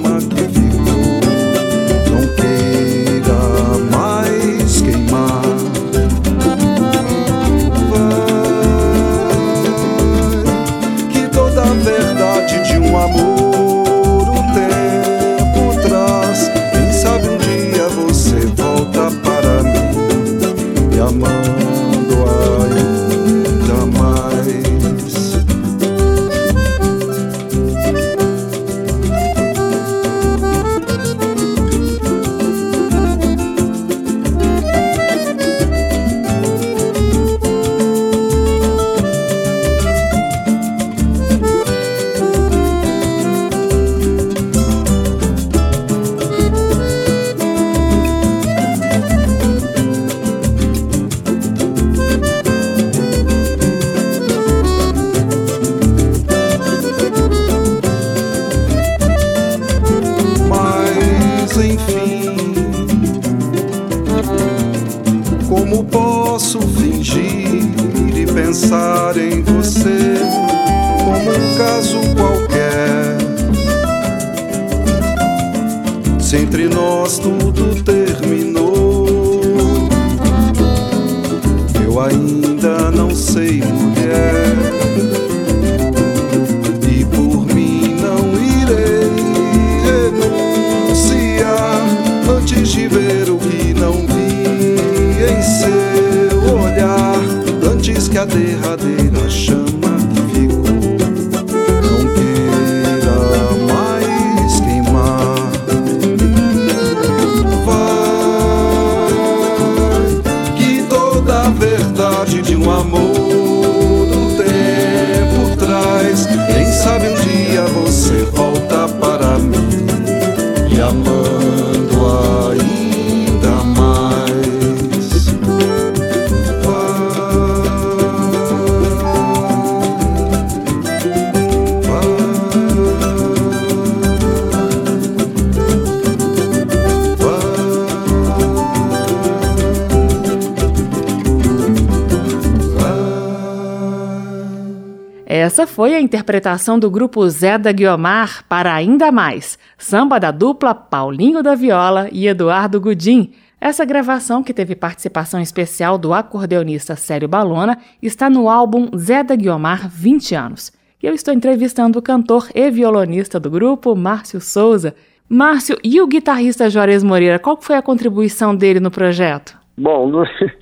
Essa 145.51 145.67
foi 145.67 145.97
a 145.97 146.01
interpretação 146.01 146.79
do 146.79 146.89
grupo 146.89 147.29
Zé 147.29 147.59
da 147.59 147.73
Guiomar 147.73 148.45
para 148.49 148.73
Ainda 148.73 149.11
Mais, 149.11 149.59
samba 149.77 150.21
da 150.21 150.31
dupla 150.31 150.73
Paulinho 150.73 151.43
da 151.43 151.57
Viola 151.57 152.09
e 152.13 152.29
Eduardo 152.29 152.81
Gudim. 152.81 153.33
Essa 153.61 153.85
gravação, 153.85 154.45
que 154.45 154.55
teve 154.55 154.77
participação 154.77 155.41
especial 155.41 155.99
do 155.99 156.15
acordeonista 156.15 156.95
Célio 156.95 157.27
Balona, 157.27 157.79
está 158.01 158.31
no 158.31 158.49
álbum 158.49 158.97
Zé 158.97 159.25
da 159.25 159.35
Guiomar 159.35 159.89
20 159.89 160.37
anos. 160.37 160.71
E 161.03 161.07
eu 161.09 161.15
estou 161.15 161.35
entrevistando 161.35 161.99
o 161.99 162.03
cantor 162.03 162.49
e 162.55 162.71
violonista 162.71 163.41
do 163.41 163.51
grupo, 163.51 163.97
Márcio 163.97 164.41
Souza. 164.41 164.95
Márcio, 165.29 165.77
e 165.83 166.01
o 166.01 166.07
guitarrista 166.07 166.71
Juarez 166.71 167.03
Moreira, 167.03 167.41
qual 167.41 167.61
foi 167.61 167.75
a 167.75 167.83
contribuição 167.83 168.55
dele 168.55 168.79
no 168.79 168.89
projeto? 168.93 169.59
Bom, 169.77 170.13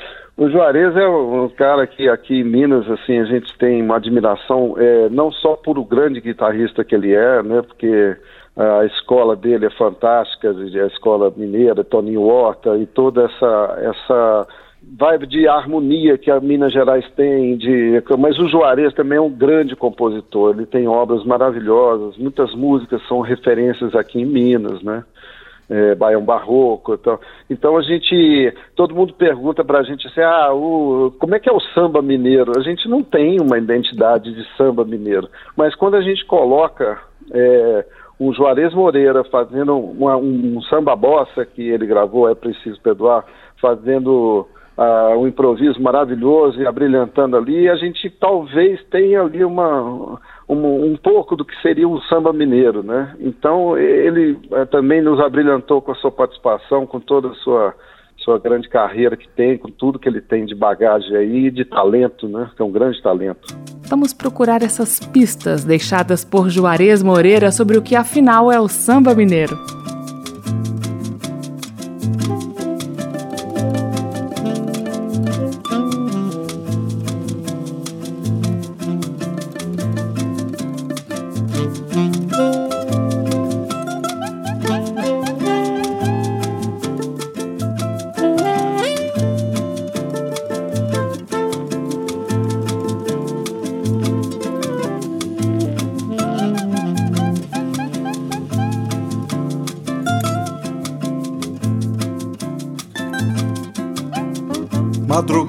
o 0.39 0.49
Juarez 0.49 0.97
é 0.97 1.09
um 1.09 1.49
cara 1.49 1.85
que 1.85 2.09
aqui 2.09 2.41
em 2.41 2.45
Minas, 2.45 2.89
assim, 2.89 3.19
a 3.19 3.25
gente 3.25 3.53
tem 3.59 3.83
uma 3.83 3.97
admiração, 3.97 4.77
é, 4.79 5.09
não 5.09 5.33
só 5.33 5.57
por 5.57 5.77
o 5.77 5.85
grande 5.85 6.21
guitarrista 6.21 6.85
que 6.85 6.95
ele 6.95 7.13
é, 7.13 7.43
né, 7.43 7.61
porque 7.61 8.17
a 8.57 8.85
escola 8.87 9.35
dele 9.35 9.67
é 9.67 9.71
fantástica, 9.71 10.51
a 10.51 10.87
escola 10.87 11.33
mineira, 11.37 11.83
Toninho 11.83 12.23
Horta, 12.23 12.77
e 12.77 12.87
toda 12.87 13.25
essa, 13.25 13.79
essa 13.83 14.47
vibe 14.83 15.27
de 15.27 15.49
harmonia 15.49 16.17
que 16.17 16.31
a 16.31 16.41
Minas 16.41 16.73
Gerais 16.73 17.05
tem, 17.17 17.57
de, 17.57 18.01
mas 18.17 18.39
o 18.39 18.49
Juarez 18.49 18.95
também 18.95 19.19
é 19.19 19.21
um 19.21 19.31
grande 19.31 19.75
compositor, 19.75 20.55
ele 20.55 20.67
tem 20.67 20.87
obras 20.87 21.25
maravilhosas, 21.25 22.17
muitas 22.17 22.55
músicas 22.55 23.01
são 23.09 23.21
referências 23.21 23.93
aqui 23.97 24.21
em 24.21 24.27
Minas, 24.27 24.83
né? 24.83 25.03
É, 25.69 25.95
Baião 25.95 26.25
Barroco. 26.25 26.95
Então, 26.95 27.19
então 27.49 27.77
a 27.77 27.83
gente, 27.83 28.55
todo 28.75 28.95
mundo 28.95 29.13
pergunta 29.15 29.65
para 29.65 29.81
a 29.81 29.83
gente 29.83 30.07
assim, 30.07 30.21
ah, 30.21 30.53
o, 30.53 31.13
como 31.19 31.35
é 31.35 31.41
que 31.41 31.49
é 31.49 31.53
o 31.53 31.61
samba 31.61 32.01
mineiro? 32.01 32.53
A 32.57 32.63
gente 32.63 32.89
não 32.89 33.03
tem 33.03 33.41
uma 33.41 33.59
identidade 33.59 34.33
de 34.33 34.45
samba 34.57 34.85
mineiro, 34.85 35.29
mas 35.57 35.75
quando 35.75 35.97
a 35.97 36.01
gente 36.01 36.25
coloca 36.27 36.99
é, 37.33 37.85
o 38.19 38.33
Juarez 38.33 38.75
Moreira 38.75 39.23
fazendo 39.25 39.77
uma, 39.77 40.17
um, 40.17 40.57
um 40.57 40.63
samba 40.63 40.97
bossa 40.97 41.45
que 41.45 41.63
ele 41.63 41.87
gravou, 41.87 42.29
é 42.29 42.35
preciso 42.35 42.81
perdoar, 42.81 43.25
fazendo 43.61 44.47
uh, 44.77 45.19
um 45.19 45.27
improviso 45.27 45.81
maravilhoso 45.81 46.61
e 46.61 46.67
abrilhantando 46.67 47.37
ali, 47.37 47.69
a 47.69 47.77
gente 47.77 48.11
talvez 48.11 48.83
tenha 48.85 49.23
ali 49.23 49.45
uma 49.45 50.21
um, 50.49 50.93
um, 50.93 50.97
pouco 50.97 51.37
do 51.37 51.45
que 51.45 51.55
seria 51.61 51.87
um 51.87 52.01
samba 52.03 52.33
mineiro, 52.33 52.83
né? 52.83 53.15
Então 53.21 53.77
ele 53.77 54.39
eh, 54.53 54.65
também 54.67 55.03
nos 55.03 55.21
abrilhantou 55.21 55.83
com 55.83 55.93
a 55.93 55.95
sua 55.97 56.11
participação, 56.11 56.87
com 56.87 56.99
toda 56.99 57.29
a 57.29 57.35
sua 57.35 57.75
sua 58.19 58.39
grande 58.39 58.69
carreira 58.69 59.17
que 59.17 59.29
tem, 59.29 59.57
com 59.57 59.71
tudo 59.71 59.99
que 59.99 60.09
ele 60.09 60.21
tem 60.21 60.45
de 60.45 60.55
bagagem 60.55 61.17
aí, 61.17 61.51
de 61.51 61.65
talento, 61.65 62.29
né? 62.29 62.51
Que 62.57 62.63
é 62.63 62.65
um 62.65 62.71
grande 62.71 63.01
talento. 63.01 63.57
Vamos 63.89 64.13
procurar 64.13 64.63
essas 64.63 65.01
pistas 65.01 65.65
deixadas 65.65 66.25
por 66.25 66.51
Juarez 66.51 67.03
Moreira 67.03 67.51
sobre 67.53 67.79
o 67.79 67.83
que 67.83 67.97
afinal 67.97 68.51
é 68.51 68.61
o 68.61 68.69
samba 68.69 69.15
mineiro. 69.15 69.57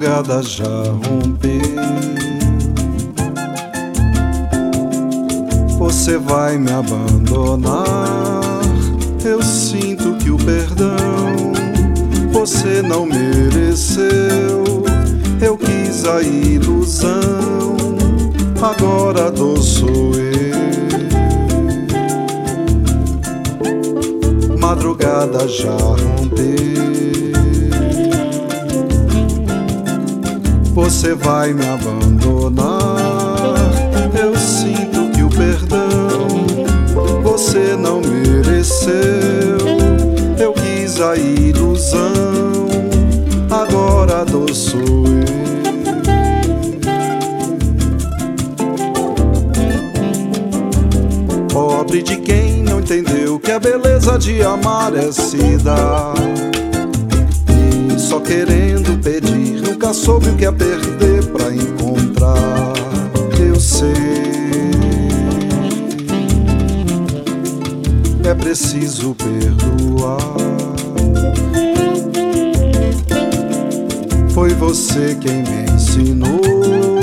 Madrugada 0.00 0.42
já 0.42 0.64
rompeu. 0.64 1.60
Você 5.78 6.16
vai 6.16 6.56
me 6.56 6.72
abandonar. 6.72 8.40
Eu 9.22 9.42
sinto 9.42 10.14
que 10.16 10.30
o 10.30 10.38
perdão 10.38 11.52
você 12.32 12.80
não 12.80 13.04
mereceu. 13.04 14.64
Eu 15.42 15.58
quis 15.58 16.06
a 16.06 16.22
ilusão, 16.22 17.76
agora 18.62 19.30
dor 19.30 19.58
sou 19.58 20.12
eu. 20.14 20.60
Madrugada 24.58 25.46
já 25.46 25.72
rompeu. 25.72 27.29
Você 31.00 31.14
vai 31.14 31.54
me 31.54 31.64
abandonar. 31.66 32.68
Eu 34.22 34.36
sinto 34.36 35.10
que 35.14 35.22
o 35.22 35.30
perdão 35.30 36.28
você 37.22 37.74
não 37.74 38.02
mereceu. 38.02 38.92
Eu 40.38 40.52
quis 40.52 41.00
a 41.00 41.16
ilusão, 41.16 42.68
agora 43.50 44.26
dor 44.26 44.54
sou 44.54 44.80
eu. 44.82 45.30
Pobre 51.50 52.02
de 52.02 52.18
quem 52.18 52.62
não 52.62 52.80
entendeu 52.80 53.40
que 53.40 53.52
a 53.52 53.58
beleza 53.58 54.18
de 54.18 54.42
amar 54.42 54.94
é 54.94 55.10
se 55.10 55.56
dar. 55.64 56.12
E 57.48 57.98
só 57.98 58.20
querendo 58.20 59.02
pedir 59.02 59.62
nunca 59.62 59.94
soube 59.94 60.28
o 60.28 60.36
que 60.36 60.44
é 60.44 60.52
perder 60.52 60.89
preciso 68.50 69.14
perdoar. 69.14 70.18
Foi 74.34 74.50
você 74.54 75.16
quem 75.20 75.44
me 75.44 75.72
ensinou 75.72 76.99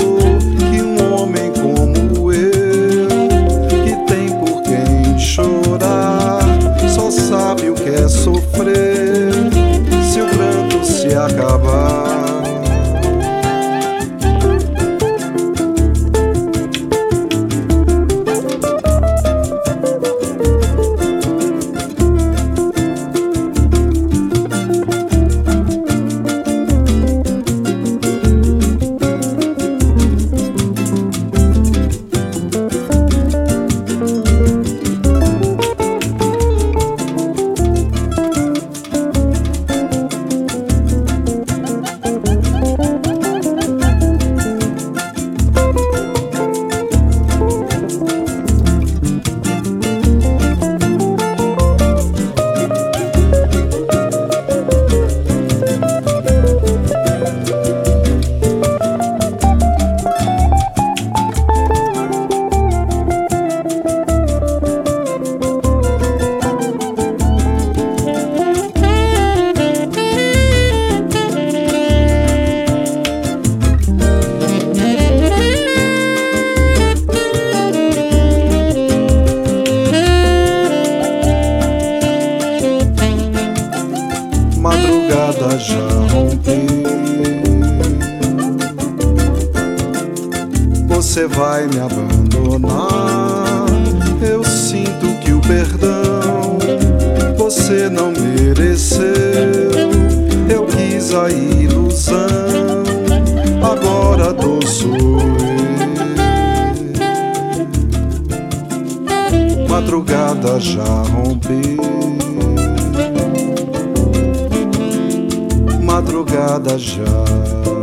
estrada 116.58 116.78
já. 116.78 117.77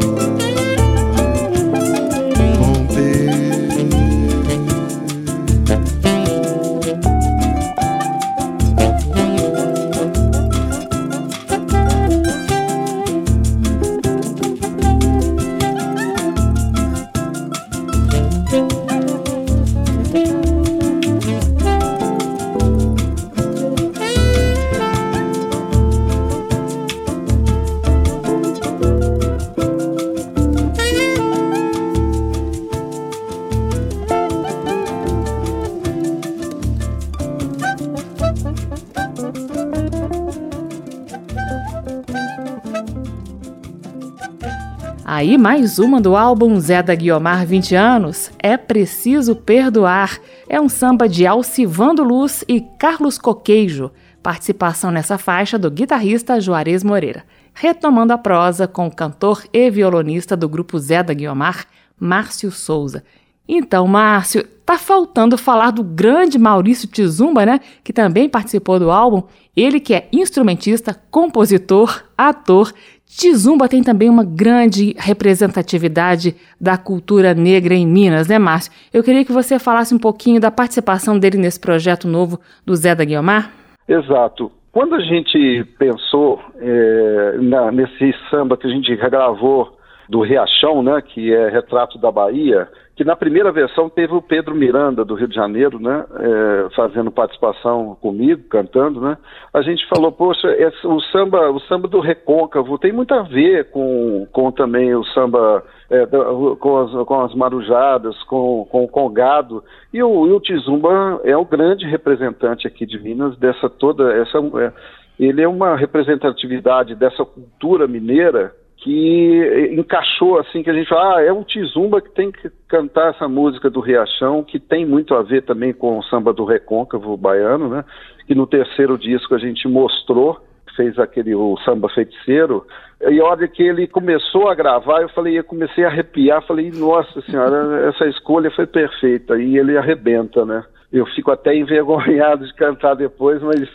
Aí 45.25 45.39
mais 45.39 45.79
uma 45.79 45.99
do 45.99 46.15
álbum 46.15 46.59
Zé 46.59 46.83
da 46.83 46.93
Guiomar 46.93 47.47
20 47.47 47.73
anos, 47.73 48.29
É 48.37 48.55
Preciso 48.55 49.35
Perdoar, 49.35 50.19
é 50.47 50.61
um 50.61 50.69
samba 50.69 51.09
de 51.09 51.25
Alcivando 51.25 52.03
Luz 52.03 52.45
e 52.47 52.61
Carlos 52.61 53.17
Coqueijo, 53.17 53.89
participação 54.21 54.91
nessa 54.91 55.17
faixa 55.17 55.57
do 55.57 55.71
guitarrista 55.71 56.39
Juarez 56.39 56.83
Moreira. 56.83 57.23
Retomando 57.55 58.13
a 58.13 58.19
prosa 58.19 58.67
com 58.67 58.85
o 58.85 58.95
cantor 58.95 59.43
e 59.51 59.67
violonista 59.71 60.37
do 60.37 60.47
grupo 60.47 60.77
Zé 60.77 61.01
da 61.01 61.11
Guiomar, 61.11 61.65
Márcio 61.99 62.51
Souza. 62.51 63.03
Então, 63.47 63.87
Márcio, 63.87 64.43
tá 64.63 64.77
faltando 64.77 65.37
falar 65.37 65.71
do 65.71 65.83
grande 65.83 66.37
Maurício 66.37 66.87
Tizumba, 66.87 67.45
né? 67.45 67.59
Que 67.83 67.93
também 67.93 68.27
participou 68.27 68.79
do 68.79 68.91
álbum. 68.91 69.23
Ele 69.55 69.79
que 69.79 69.93
é 69.93 70.07
instrumentista, 70.11 70.99
compositor, 71.09 72.03
ator. 72.17 72.73
Tizumba 73.07 73.69
tem 73.69 73.81
também 73.81 74.09
uma 74.09 74.25
grande 74.25 74.93
representatividade 74.97 76.35
da 76.59 76.77
cultura 76.77 77.33
negra 77.33 77.73
em 77.73 77.87
Minas, 77.87 78.27
né, 78.27 78.37
Márcio? 78.37 78.71
Eu 78.93 79.03
queria 79.03 79.23
que 79.23 79.31
você 79.31 79.57
falasse 79.57 79.93
um 79.93 79.99
pouquinho 79.99 80.41
da 80.41 80.51
participação 80.51 81.17
dele 81.17 81.37
nesse 81.37 81.59
projeto 81.59 82.07
novo 82.07 82.39
do 82.65 82.75
Zé 82.75 82.93
da 82.93 83.05
Guiomar. 83.05 83.51
Exato. 83.87 84.51
Quando 84.71 84.95
a 84.95 84.99
gente 84.99 85.63
pensou 85.77 86.41
é, 86.59 87.37
na, 87.37 87.71
nesse 87.71 88.13
samba 88.29 88.57
que 88.57 88.67
a 88.67 88.69
gente 88.69 88.93
gravou 88.95 89.77
do 90.09 90.21
Riachão, 90.21 90.83
né, 90.83 91.01
que 91.01 91.33
é 91.33 91.49
Retrato 91.49 91.97
da 91.97 92.11
Bahia, 92.11 92.67
que 92.95 93.03
na 93.03 93.15
primeira 93.15 93.51
versão 93.51 93.89
teve 93.89 94.13
o 94.13 94.21
Pedro 94.21 94.55
Miranda, 94.55 95.03
do 95.03 95.15
Rio 95.15 95.27
de 95.27 95.35
Janeiro, 95.35 95.79
né, 95.79 96.05
é, 96.17 96.75
fazendo 96.75 97.11
participação 97.11 97.95
comigo, 98.01 98.43
cantando, 98.49 99.01
né, 99.01 99.17
a 99.53 99.61
gente 99.61 99.85
falou, 99.89 100.11
poxa, 100.13 100.47
o, 100.85 101.01
samba, 101.11 101.51
o 101.51 101.59
samba 101.61 101.89
do 101.89 101.99
Recôncavo 101.99 102.77
tem 102.77 102.93
muito 102.93 103.13
a 103.13 103.21
ver 103.23 103.69
com, 103.69 104.25
com 104.31 104.49
também 104.49 104.95
o 104.95 105.03
samba 105.07 105.61
é, 105.89 106.05
com, 106.05 106.77
as, 106.77 107.05
com 107.05 107.21
as 107.21 107.35
marujadas, 107.35 108.15
com, 108.23 108.65
com 108.71 108.85
o 108.85 108.87
congado, 108.87 109.61
e 109.93 110.01
o, 110.01 110.27
e 110.27 110.31
o 110.31 110.39
Tizumba 110.39 111.19
é 111.25 111.35
o 111.35 111.45
grande 111.45 111.85
representante 111.85 112.65
aqui 112.65 112.85
de 112.85 112.97
Minas 112.97 113.37
dessa 113.37 113.69
toda, 113.69 114.13
essa, 114.13 114.37
é, 114.37 114.71
ele 115.19 115.41
é 115.41 115.47
uma 115.47 115.75
representatividade 115.75 116.95
dessa 116.95 117.25
cultura 117.25 117.87
mineira 117.87 118.53
que 118.77 119.69
encaixou 119.77 120.39
assim, 120.39 120.61
que 120.61 120.69
a 120.69 120.73
gente 120.73 120.87
fala, 120.87 121.17
ah, 121.17 121.21
é 121.23 121.31
o 121.31 121.43
Tizumba 121.43 122.01
que 122.01 122.11
tem 122.11 122.31
que 122.31 122.49
cantar 122.67 123.11
essa 123.11 123.27
música 123.27 123.69
do 123.69 123.79
Riachão, 123.79 124.43
que 124.43 124.59
tem 124.59 124.85
muito 124.85 125.15
a 125.15 125.23
ver 125.23 125.43
também 125.43 125.73
com 125.73 125.97
o 125.97 126.03
samba 126.03 126.33
do 126.33 126.45
recôncavo 126.45 127.17
baiano, 127.17 127.69
né? 127.69 127.83
Que 128.27 128.35
no 128.35 128.45
terceiro 128.45 128.97
disco 128.97 129.33
a 129.33 129.39
gente 129.39 129.67
mostrou, 129.67 130.39
fez 130.75 130.99
aquele 130.99 131.33
o 131.33 131.57
samba 131.63 131.89
feiticeiro, 131.89 132.65
e 133.01 133.19
a 133.19 133.25
hora 133.25 133.47
que 133.47 133.63
ele 133.63 133.87
começou 133.87 134.49
a 134.49 134.55
gravar, 134.55 135.01
eu 135.01 135.09
falei, 135.09 135.39
eu 135.39 135.43
comecei 135.43 135.83
a 135.83 135.87
arrepiar, 135.87 136.45
falei, 136.45 136.71
nossa 136.71 137.21
senhora, 137.21 137.87
essa 137.87 138.05
escolha 138.07 138.51
foi 138.51 138.67
perfeita, 138.67 139.37
e 139.37 139.57
ele 139.57 139.77
arrebenta, 139.77 140.45
né? 140.45 140.63
Eu 140.91 141.05
fico 141.07 141.31
até 141.31 141.55
envergonhado 141.55 142.45
de 142.45 142.53
cantar 142.53 142.95
depois, 142.95 143.41
mas 143.41 143.67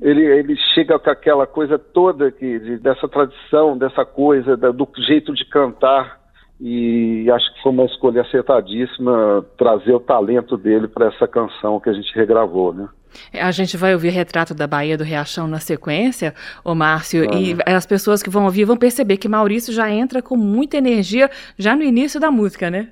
ele, 0.00 0.24
ele 0.24 0.56
chega 0.74 0.98
com 0.98 1.10
aquela 1.10 1.46
coisa 1.46 1.78
toda 1.78 2.30
que, 2.30 2.58
de, 2.58 2.78
dessa 2.78 3.08
tradição, 3.08 3.76
dessa 3.76 4.04
coisa, 4.04 4.56
da, 4.56 4.70
do 4.70 4.88
jeito 5.06 5.34
de 5.34 5.44
cantar, 5.46 6.20
e 6.60 7.30
acho 7.30 7.54
que 7.54 7.62
foi 7.62 7.72
uma 7.72 7.86
escolha 7.86 8.20
acertadíssima 8.20 9.44
trazer 9.56 9.94
o 9.94 10.00
talento 10.00 10.58
dele 10.58 10.86
para 10.86 11.06
essa 11.06 11.26
canção 11.26 11.80
que 11.80 11.88
a 11.88 11.92
gente 11.92 12.14
regravou, 12.14 12.74
né? 12.74 12.86
A 13.32 13.50
gente 13.50 13.76
vai 13.76 13.94
ouvir 13.94 14.10
Retrato 14.10 14.54
da 14.54 14.66
Bahia 14.66 14.96
do 14.96 15.02
Riachão 15.02 15.48
na 15.48 15.58
sequência, 15.58 16.34
o 16.64 16.74
Márcio, 16.74 17.28
ah, 17.28 17.34
e 17.34 17.56
as 17.66 17.86
pessoas 17.86 18.22
que 18.22 18.30
vão 18.30 18.44
ouvir 18.44 18.64
vão 18.64 18.76
perceber 18.76 19.16
que 19.16 19.28
Maurício 19.28 19.72
já 19.72 19.90
entra 19.90 20.22
com 20.22 20.36
muita 20.36 20.76
energia 20.76 21.30
já 21.58 21.74
no 21.74 21.82
início 21.82 22.20
da 22.20 22.30
música, 22.30 22.70
né? 22.70 22.88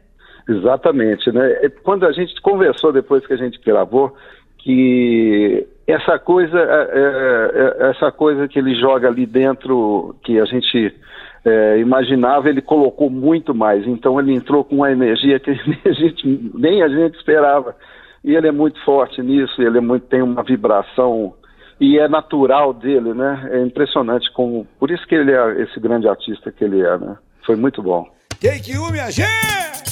Exatamente, 0.48 1.30
né? 1.30 1.68
Quando 1.82 2.06
a 2.06 2.12
gente 2.12 2.40
conversou 2.40 2.90
depois 2.92 3.26
que 3.26 3.34
a 3.34 3.36
gente 3.36 3.60
gravou, 3.60 4.16
que 4.58 5.66
essa 5.86 6.18
coisa, 6.18 6.58
é, 6.58 6.90
é, 6.92 7.86
é, 7.86 7.90
essa 7.90 8.10
coisa 8.10 8.48
que 8.48 8.58
ele 8.58 8.74
joga 8.74 9.08
ali 9.08 9.26
dentro, 9.26 10.16
que 10.22 10.38
a 10.40 10.44
gente 10.46 10.94
é, 11.44 11.78
imaginava, 11.78 12.48
ele 12.48 12.62
colocou 12.62 13.10
muito 13.10 13.54
mais. 13.54 13.86
Então 13.86 14.18
ele 14.18 14.34
entrou 14.34 14.64
com 14.64 14.76
uma 14.76 14.90
energia 14.90 15.38
que 15.38 15.50
a 15.84 15.92
gente, 15.92 16.50
nem 16.54 16.82
a 16.82 16.88
gente 16.88 17.16
esperava. 17.16 17.76
E 18.24 18.34
ele 18.34 18.48
é 18.48 18.52
muito 18.52 18.82
forte 18.84 19.22
nisso, 19.22 19.62
ele 19.62 19.78
é 19.78 19.80
muito, 19.80 20.06
tem 20.06 20.22
uma 20.22 20.42
vibração 20.42 21.34
e 21.80 21.98
é 21.98 22.08
natural 22.08 22.74
dele, 22.74 23.14
né? 23.14 23.48
É 23.52 23.60
impressionante 23.62 24.30
como, 24.32 24.66
por 24.78 24.90
isso 24.90 25.06
que 25.06 25.14
ele 25.14 25.32
é 25.32 25.62
esse 25.62 25.78
grande 25.78 26.08
artista 26.08 26.50
que 26.50 26.64
ele 26.64 26.80
é, 26.80 26.98
né? 26.98 27.16
Foi 27.46 27.54
muito 27.54 27.82
bom. 27.82 28.06
Quem 28.40 28.60
que 28.60 28.76
minha 28.90 29.10
gente! 29.10 29.87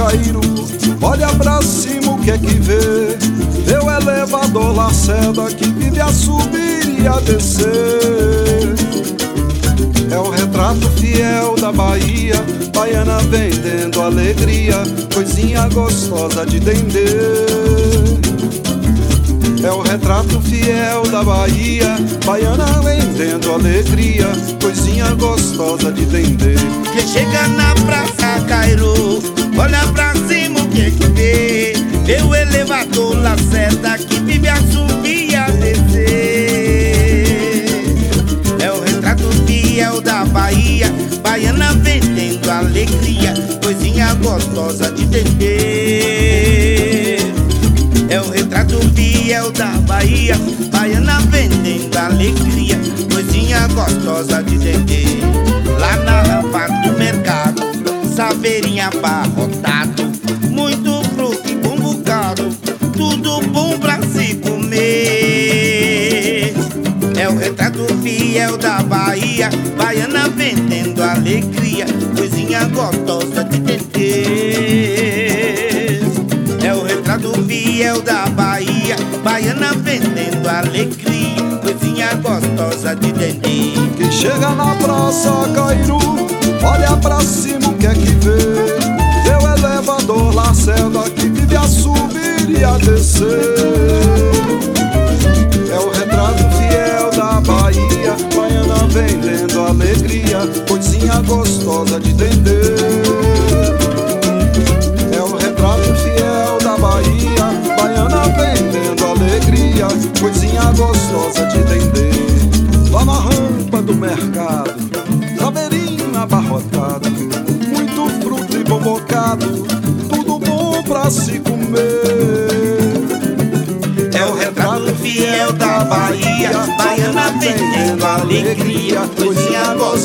Cairo, 0.00 0.40
olha 1.02 1.28
pra 1.34 1.60
cima 1.60 2.12
o 2.12 2.18
que 2.18 2.30
é 2.30 2.38
que 2.38 2.54
vê. 2.54 3.18
O 3.84 3.90
elevador 3.90 4.74
Lacerda 4.74 5.44
que 5.48 5.66
vive 5.68 6.00
a 6.00 6.08
subir 6.08 7.02
e 7.02 7.06
a 7.06 7.20
descer. 7.20 7.68
É 10.10 10.18
o 10.18 10.30
retrato 10.30 10.88
fiel 10.98 11.54
da 11.56 11.70
Bahia, 11.70 12.34
baiana 12.74 13.18
vendendo 13.18 14.00
alegria, 14.00 14.82
coisinha 15.12 15.68
gostosa 15.68 16.46
de 16.46 16.58
vender. 16.60 17.46
É 19.62 19.70
o 19.70 19.82
retrato 19.82 20.40
fiel 20.40 21.02
da 21.10 21.22
Bahia, 21.22 21.96
baiana 22.24 22.80
vendendo 22.80 23.52
alegria, 23.52 24.28
coisinha 24.62 25.14
gostosa 25.14 25.92
de 25.92 26.06
vender. 26.06 26.56
Que 26.90 27.02
chega 27.06 27.46
na 27.48 27.74
praça 27.74 28.40
Cairo, 28.48 29.22
olha 29.60 29.86
pra 29.92 30.14
cima 30.26 30.60
o 30.60 30.68
que 30.68 30.90
que 30.90 31.06
vê. 31.08 31.74
O 32.26 32.34
elevador 32.34 33.16
Lacerda 33.22 33.96
que 33.98 34.20
vive 34.20 34.48
a 34.48 34.56
subir 34.56 35.30
e 35.30 35.34
a 35.36 35.48
descer. 35.48 36.04
É 38.60 38.72
o 38.72 38.80
retrato 38.80 39.30
fiel 39.46 40.00
da 40.00 40.24
Bahia, 40.24 40.90
baiana 41.22 41.72
vendendo 41.74 42.50
alegria, 42.50 43.34
coisinha 43.62 44.14
gostosa 44.14 44.90
de 44.90 45.04
vender. 45.06 45.60
É 48.08 48.20
o 48.20 48.28
retrato 48.28 48.80
fiel 48.94 49.52
da 49.52 49.68
Bahia 49.86 50.34
Baiana 50.72 51.20
vendendo 51.30 51.96
alegria 51.96 52.76
Coisinha 53.12 53.68
gostosa 53.68 54.42
de 54.42 54.58
vender 54.58 55.20
Lá 55.78 55.96
na 55.98 56.22
rampa 56.22 56.66
do 56.82 56.98
mercado 56.98 57.69
Saveirinha 58.20 58.88
abarrotado 58.88 60.02
Muito 60.50 61.02
fruto 61.14 61.50
e 61.50 61.54
bom 61.54 61.76
bocado 61.76 62.50
Tudo 62.92 63.40
bom 63.48 63.78
pra 63.78 63.98
se 64.02 64.34
comer. 64.34 64.92
É 67.16 67.26
o 67.30 67.38
retrato 67.38 67.86
fiel 68.02 68.58
da 68.58 68.82
Bahia 68.82 69.48
Baiana 69.74 70.28
vendendo 70.28 71.02
alegria 71.02 71.86
Coisinha 72.14 72.66
gostosa 72.66 73.42
de 73.42 73.58
vender 73.58 74.80
Retrato 76.86 77.32
fiel 77.44 78.02
da 78.02 78.26
Bahia 78.26 78.96
Baiana 79.24 79.72
vendendo 79.72 80.46
alegria 80.46 81.42
Coisinha 81.62 82.14
gostosa 82.16 82.94
de 82.96 83.12
dendê 83.12 83.72
Quem 83.96 84.12
chega 84.12 84.50
na 84.50 84.74
praça 84.74 85.48
Cairu 85.54 85.98
Olha 86.62 86.94
pra 86.98 87.20
cima 87.20 87.59
o 87.80 87.82
que 87.82 87.86
é 87.86 87.94
que 87.94 88.14
vê? 88.16 89.40
O 89.42 89.48
elevador 89.56 90.34
Lacerda 90.34 91.08
Que 91.16 91.30
vive 91.30 91.56
a 91.56 91.62
subir 91.62 92.50
e 92.50 92.62
a 92.62 92.76
descer. 92.76 93.26
É 95.70 95.78
o 95.78 95.88
retrato 95.88 96.44
fiel 96.58 97.10
da 97.12 97.40
Bahia 97.40 98.16
Baiana 98.36 98.86
vendendo 98.88 99.60
alegria 99.60 100.40
Coisinha 100.68 101.22
gostosa 101.22 101.98
de 101.98 102.12
dendê 102.12 102.49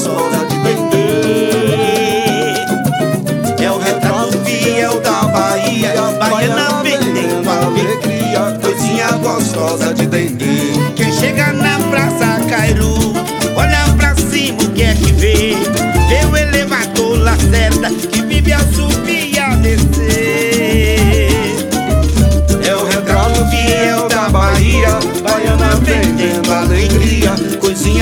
coisinha 0.05 0.44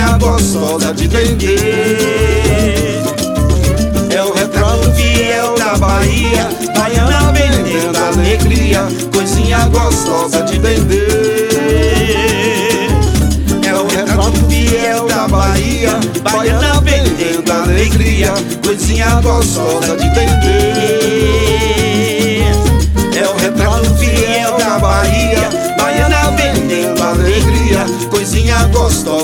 coisinha 0.03 0.17
gostosa 0.17 0.93
de 0.93 1.07
vender. 1.07 1.55
É 4.09 4.21
o 4.23 4.33
retrato 4.33 4.91
fiel 4.91 5.55
da 5.55 5.77
Bahia, 5.77 6.49
baiana 6.75 7.31
vendendo 7.31 7.97
alegria, 7.97 8.85
coisinha 9.13 9.59
gostosa 9.69 10.43
de 10.43 10.59
vender. 10.59 11.47
É 13.65 13.73
o 13.73 13.87
retrato 13.87 14.45
fiel 14.49 15.07
da 15.07 15.27
Bahia, 15.27 15.99
baiana 16.23 16.81
vendendo 16.81 17.51
alegria, 17.51 18.33
coisinha 18.63 19.21
gostosa 19.21 19.95
de 19.95 20.09
vender. 20.09 20.83
É 23.15 23.27
o 23.27 23.37
retrato 23.37 23.89
fiel 23.95 24.57
da 24.57 24.79
Bahia, 24.79 25.49
baiana 25.77 26.31
vendendo 26.31 27.01
alegria, 27.01 27.85
coisinha 28.09 28.63
gostosa 28.67 29.22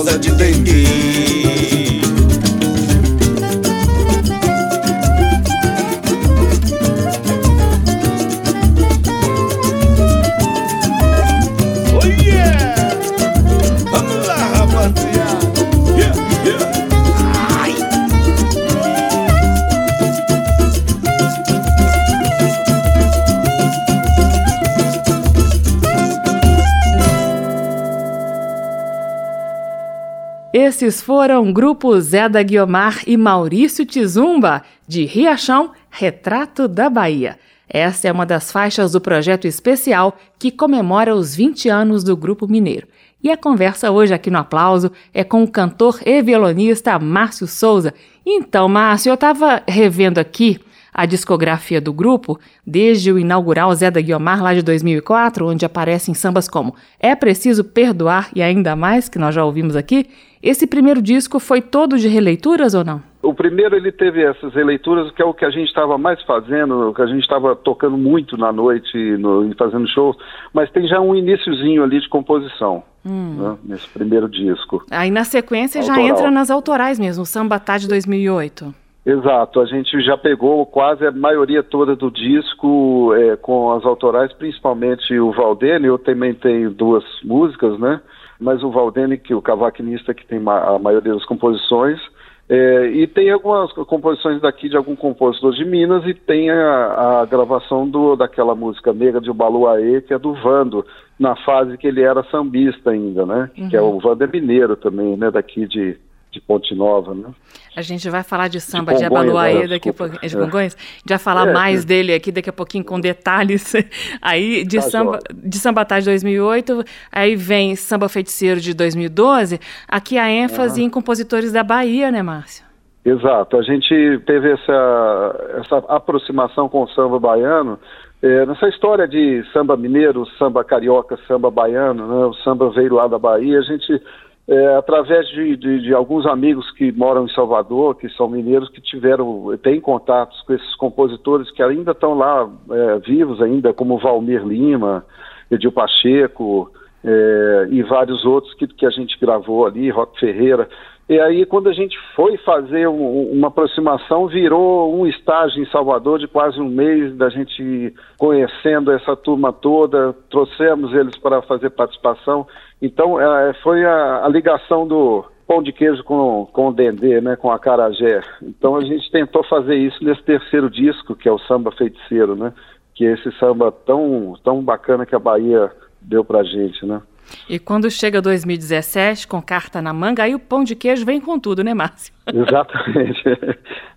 Esses 30.70 31.02
foram 31.02 31.52
Grupo 31.52 32.00
Zé 32.00 32.30
da 32.30 32.44
Guiomar 32.44 33.02
e 33.08 33.18
Maurício 33.18 33.84
Tizumba, 33.88 34.62
de 34.88 35.04
Riachão, 35.04 35.72
Retrato 35.90 36.68
da 36.68 36.92
Bahia. 36.92 37.40
Essa 37.68 38.08
é 38.08 38.12
uma 38.12 38.24
das 38.24 38.52
faixas 38.52 38.92
do 38.92 39.02
projeto 39.02 39.48
especial 39.48 40.16
que 40.38 40.52
comemora 40.52 41.16
os 41.16 41.36
20 41.36 41.70
anos 41.70 42.04
do 42.04 42.16
Grupo 42.16 42.48
Mineiro. 42.48 42.88
E 43.22 43.32
a 43.32 43.36
conversa 43.36 43.90
hoje 43.90 44.14
aqui 44.14 44.30
no 44.30 44.38
Aplauso 44.38 44.92
é 45.12 45.24
com 45.24 45.42
o 45.42 45.48
cantor 45.48 46.00
e 46.06 46.22
violonista 46.22 47.00
Márcio 47.00 47.48
Souza. 47.48 47.92
Então, 48.24 48.70
Márcio, 48.70 49.10
eu 49.10 49.16
estava 49.16 49.64
revendo 49.68 50.20
aqui 50.20 50.60
a 50.94 51.06
discografia 51.06 51.80
do 51.80 51.94
grupo, 51.94 52.40
desde 52.66 53.12
o 53.12 53.20
inaugural 53.20 53.74
Zé 53.74 53.90
da 53.90 54.02
Guiomar, 54.02 54.42
lá 54.42 54.54
de 54.54 54.62
2004, 54.62 55.48
onde 55.48 55.66
aparecem 55.66 56.14
sambas 56.14 56.48
como 56.48 56.76
É 57.00 57.16
Preciso 57.16 57.64
Perdoar 57.64 58.30
e 58.36 58.42
Ainda 58.42 58.76
Mais, 58.76 59.10
que 59.10 59.20
nós 59.20 59.36
já 59.36 59.44
ouvimos 59.44 59.76
aqui. 59.76 60.08
Esse 60.42 60.66
primeiro 60.66 61.02
disco 61.02 61.40
foi 61.40 61.62
todo 61.62 61.98
de 61.98 62.08
releituras 62.08 62.74
ou 62.74 62.84
não? 62.84 63.02
O 63.22 63.34
primeiro 63.34 63.76
ele 63.76 63.92
teve 63.92 64.24
essas 64.24 64.54
releituras, 64.54 65.12
que 65.12 65.22
é 65.22 65.26
o 65.26 65.34
que 65.34 65.44
a 65.44 65.50
gente 65.50 65.68
estava 65.68 65.98
mais 65.98 66.22
fazendo, 66.24 66.90
o 66.90 66.94
que 66.94 67.02
a 67.02 67.06
gente 67.06 67.22
estava 67.22 67.54
tocando 67.54 67.98
muito 67.98 68.38
na 68.38 68.52
noite 68.52 68.98
no, 69.18 69.52
e 69.52 69.54
fazendo 69.56 69.86
shows, 69.90 70.16
mas 70.54 70.72
tem 70.72 70.88
já 70.88 71.02
um 71.02 71.14
iníciozinho 71.14 71.84
ali 71.84 72.00
de 72.00 72.08
composição 72.08 72.82
né, 73.04 73.58
nesse 73.66 73.88
primeiro 73.90 74.30
disco. 74.30 74.86
Aí 74.90 75.12
na 75.12 75.26
sequência 75.26 75.82
já 75.82 75.94
Autoral. 75.94 76.18
entra 76.18 76.32
nas 76.32 76.50
autorais 76.50 76.98
mesmo, 76.98 77.24
o 77.24 77.26
Samba 77.26 77.60
Tá 77.60 77.78
de 77.78 77.90
2008. 77.90 78.74
Exato, 79.10 79.60
a 79.60 79.66
gente 79.66 80.00
já 80.02 80.16
pegou 80.16 80.64
quase 80.68 81.04
a 81.04 81.12
maioria 81.12 81.64
toda 81.64 81.96
do 81.96 82.12
disco 82.12 83.12
é, 83.16 83.36
com 83.38 83.72
as 83.72 83.84
autorais, 83.84 84.32
principalmente 84.34 85.18
o 85.20 85.32
Valdene, 85.32 85.88
eu 85.88 85.98
também 85.98 86.32
tenho 86.36 86.70
duas 86.70 87.04
músicas, 87.24 87.80
né? 87.80 88.02
Mas 88.40 88.62
o 88.62 88.70
Valdene, 88.70 89.18
que 89.18 89.34
é 89.34 89.36
o 89.36 89.42
cavaquinista 89.42 90.14
que 90.14 90.28
tem 90.28 90.40
ma- 90.40 90.76
a 90.76 90.78
maioria 90.78 91.14
das 91.14 91.26
composições, 91.26 92.00
é, 92.48 92.88
e 92.92 93.08
tem 93.08 93.32
algumas 93.32 93.72
composições 93.74 94.42
daqui 94.42 94.70
de 94.70 94.78
algum 94.78 94.96
compositor 94.96 95.54
de 95.54 95.66
Minas 95.66 96.06
e 96.06 96.14
tem 96.14 96.52
a, 96.52 97.22
a 97.22 97.26
gravação 97.26 97.90
do, 97.90 98.16
daquela 98.16 98.54
música 98.54 98.94
Negra 98.94 99.20
de 99.20 99.32
Ubaluaê, 99.32 100.02
que 100.02 100.14
é 100.14 100.20
do 100.20 100.34
Vando, 100.36 100.86
na 101.20 101.36
fase 101.36 101.78
que 101.80 101.88
ele 101.88 102.04
era 102.04 102.24
sambista 102.26 102.92
ainda, 102.92 103.26
né? 103.26 103.50
Que 103.70 103.76
é 103.76 103.82
o 103.82 104.00
Vando 104.00 104.24
é 104.24 104.28
mineiro 104.28 104.76
também, 104.76 105.18
né? 105.18 105.32
Daqui 105.32 105.66
de, 105.68 105.98
de 106.32 106.40
Ponte 106.40 106.76
Nova, 106.76 107.14
né? 107.14 107.30
A 107.76 107.82
gente 107.82 108.10
vai 108.10 108.24
falar 108.24 108.48
de 108.48 108.60
samba 108.60 108.94
de, 108.94 109.04
Congonhas, 109.04 109.30
Abaluaê 109.30 109.60
né? 109.62 109.68
daqui 109.68 109.90
a 109.90 109.94
pouquinho. 109.94 110.22
De 110.22 110.36
É. 110.36 110.40
Congonhas? 110.40 110.76
A 110.76 110.98
gente 111.00 111.10
vai 111.10 111.18
falar 111.18 111.48
É, 111.48 111.54
mais 111.54 111.84
é. 111.84 111.88
dele 111.88 112.14
aqui 112.14 112.32
daqui 112.32 112.50
a 112.50 112.54
pouquinho 112.54 112.84
com 112.84 113.00
detalhes. 113.00 113.74
Aí 114.22 114.64
de 114.64 114.78
Tá 114.78 114.82
samba, 114.84 115.20
de 115.34 115.58
samba 115.58 115.86
Tá 115.86 116.00
de 116.00 116.06
2008, 116.06 116.84
aí 117.12 117.36
vem 117.36 117.76
Samba 117.76 118.08
Feiticeiro 118.10 118.60
de 118.60 118.74
2012. 118.74 119.60
Aqui 119.88 120.18
a 120.18 120.30
ênfase 120.30 120.84
em 120.84 120.90
compositores 120.90 121.52
da 121.52 121.64
Bahia, 121.64 122.12
né, 122.12 122.22
Márcio? 122.22 122.70
Exato, 123.04 123.58
a 123.58 123.62
gente 123.64 124.20
teve 124.26 124.52
essa, 124.52 125.56
essa 125.60 125.78
aproximação 125.88 126.68
com 126.68 126.84
o 126.84 126.88
samba 126.90 127.18
baiano, 127.18 127.80
é, 128.22 128.46
nessa 128.46 128.68
história 128.68 129.08
de 129.08 129.42
samba 129.54 129.78
mineiro, 129.78 130.28
samba 130.38 130.64
carioca, 130.66 131.18
samba 131.28 131.50
baiano, 131.50 132.06
né, 132.06 132.26
o 132.26 132.34
samba 132.44 132.70
veio 132.72 132.94
lá 132.96 133.08
da 133.08 133.18
Bahia, 133.18 133.60
a 133.60 133.62
gente, 133.62 134.02
é, 134.50 134.76
através 134.76 135.28
de, 135.30 135.56
de, 135.56 135.82
de 135.82 135.94
alguns 135.94 136.26
amigos 136.26 136.70
que 136.72 136.92
moram 136.92 137.26
em 137.26 137.30
Salvador, 137.30 137.96
que 137.96 138.10
são 138.10 138.28
mineiros, 138.28 138.68
que 138.70 138.82
tiveram, 138.82 139.56
têm 139.62 139.80
contatos 139.80 140.42
com 140.42 140.54
esses 140.54 140.76
compositores 140.76 141.52
que 141.52 141.62
ainda 141.62 141.92
estão 141.92 142.16
lá 142.16 142.50
é, 142.72 143.00
vivos 143.00 143.42
ainda, 143.44 143.72
como 143.74 144.00
Valmir 144.00 144.44
Lima, 144.44 145.06
Edil 145.52 145.72
Pacheco, 145.72 146.72
é, 147.04 147.68
e 147.70 147.84
vários 147.84 148.26
outros 148.26 148.54
que, 148.56 148.66
que 148.68 148.86
a 148.86 148.90
gente 148.90 149.20
gravou 149.20 149.68
ali, 149.68 149.90
Rock 149.92 150.20
Ferreira. 150.20 150.68
E 151.08 151.20
aí, 151.20 151.44
quando 151.44 151.70
a 151.70 151.74
gente 151.74 151.98
foi 152.16 152.38
fazer 152.38 152.88
um- 152.88 153.32
uma 153.32 153.48
aproximação, 153.48 154.28
virou 154.28 154.96
um 154.96 155.08
estágio 155.08 155.60
em 155.60 155.66
Salvador 155.72 156.20
de 156.20 156.28
quase 156.28 156.60
um 156.62 156.70
mês, 156.70 157.16
da 157.18 157.30
gente 157.30 157.92
conhecendo 158.16 158.92
essa 158.92 159.16
turma 159.16 159.52
toda, 159.52 160.14
trouxemos 160.30 160.94
eles 160.94 161.18
para 161.18 161.42
fazer 161.42 161.72
participação. 161.72 162.46
Então, 162.82 163.20
eh, 163.20 163.54
foi 163.62 163.84
a, 163.86 164.26
a 164.26 164.30
ligação 164.30 164.88
do 164.88 165.26
pão 165.48 165.64
de 165.64 165.74
queijo 165.74 166.04
com, 166.04 166.48
com 166.54 166.68
o 166.68 166.74
Dendê, 166.74 167.20
né, 167.20 167.36
com 167.36 167.52
a 167.52 167.58
Carajé. 167.58 168.22
Então, 168.42 168.76
a 168.76 168.82
gente 168.82 169.12
tentou 169.12 169.44
fazer 169.44 169.76
isso 169.76 170.04
nesse 170.04 170.22
terceiro 170.24 170.70
disco, 170.70 171.16
que 171.16 171.28
é 171.28 171.32
o 171.32 171.40
Samba 171.40 171.72
Feiticeiro, 171.72 172.36
né, 172.36 172.54
que 172.94 173.06
é 173.06 173.14
esse 173.14 173.32
samba 173.40 173.72
tão, 173.72 174.36
tão 174.44 174.62
bacana 174.62 175.06
que 175.06 175.16
a 175.16 175.20
Bahia 175.20 175.72
deu 176.00 176.24
pra 176.24 176.44
gente, 176.44 176.86
né. 176.86 177.02
E 177.50 177.60
quando 177.60 177.90
chega 177.90 178.22
2017, 178.22 179.28
com 179.28 179.42
carta 179.42 179.82
na 179.82 179.94
manga, 179.94 180.24
aí 180.24 180.36
o 180.36 180.40
pão 180.40 180.64
de 180.64 180.76
queijo 180.76 181.06
vem 181.06 181.20
com 181.20 181.40
tudo, 181.40 181.64
né, 181.64 181.74
Márcio? 181.74 182.14
Exatamente. 182.32 183.24